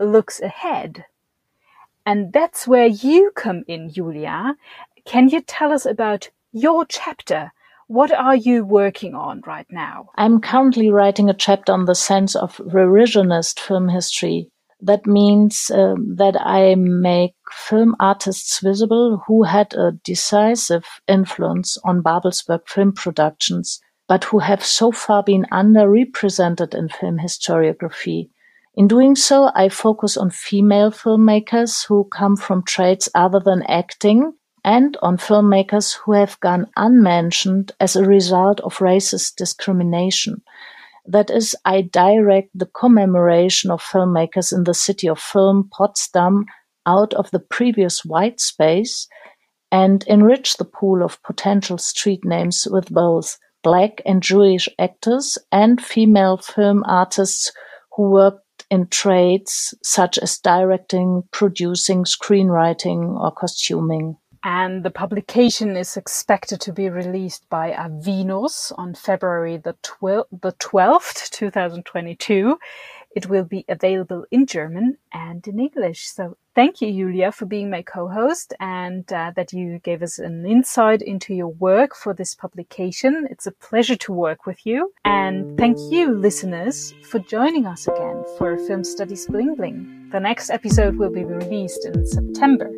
[0.00, 1.04] looks ahead.
[2.04, 4.56] And that's where you come in, Julia.
[5.04, 7.52] Can you tell us about your chapter?
[7.92, 10.08] What are you working on right now?
[10.16, 14.48] I'm currently writing a chapter on the sense of revisionist film history
[14.80, 22.02] that means um, that I make film artists visible who had a decisive influence on
[22.02, 23.78] Babelsberg film productions,
[24.08, 28.30] but who have so far been underrepresented in film historiography.
[28.74, 34.32] In doing so, I focus on female filmmakers who come from trades other than acting
[34.64, 40.42] and on filmmakers who have gone unmentioned as a result of racist discrimination.
[41.04, 46.46] That is, I direct the commemoration of filmmakers in the city of film, Potsdam,
[46.86, 49.08] out of the previous white space
[49.70, 55.82] and enrich the pool of potential street names with both black and Jewish actors and
[55.82, 57.52] female film artists
[57.96, 65.96] who worked in trades such as directing, producing, screenwriting, or costuming and the publication is
[65.96, 72.58] expected to be released by Avinos on February the, 12th, the 12th, 2022.
[73.14, 76.08] It will be available in German and in English.
[76.08, 80.46] So thank you, Julia, for being my co-host and uh, that you gave us an
[80.46, 83.28] insight into your work for this publication.
[83.30, 84.92] It's a pleasure to work with you.
[85.04, 90.01] And thank you, listeners, for joining us again for Film Studies Bling Bling.
[90.12, 92.70] The next episode will be released in September.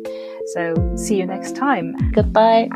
[0.53, 1.93] So see you next time.
[2.13, 2.69] Goodbye.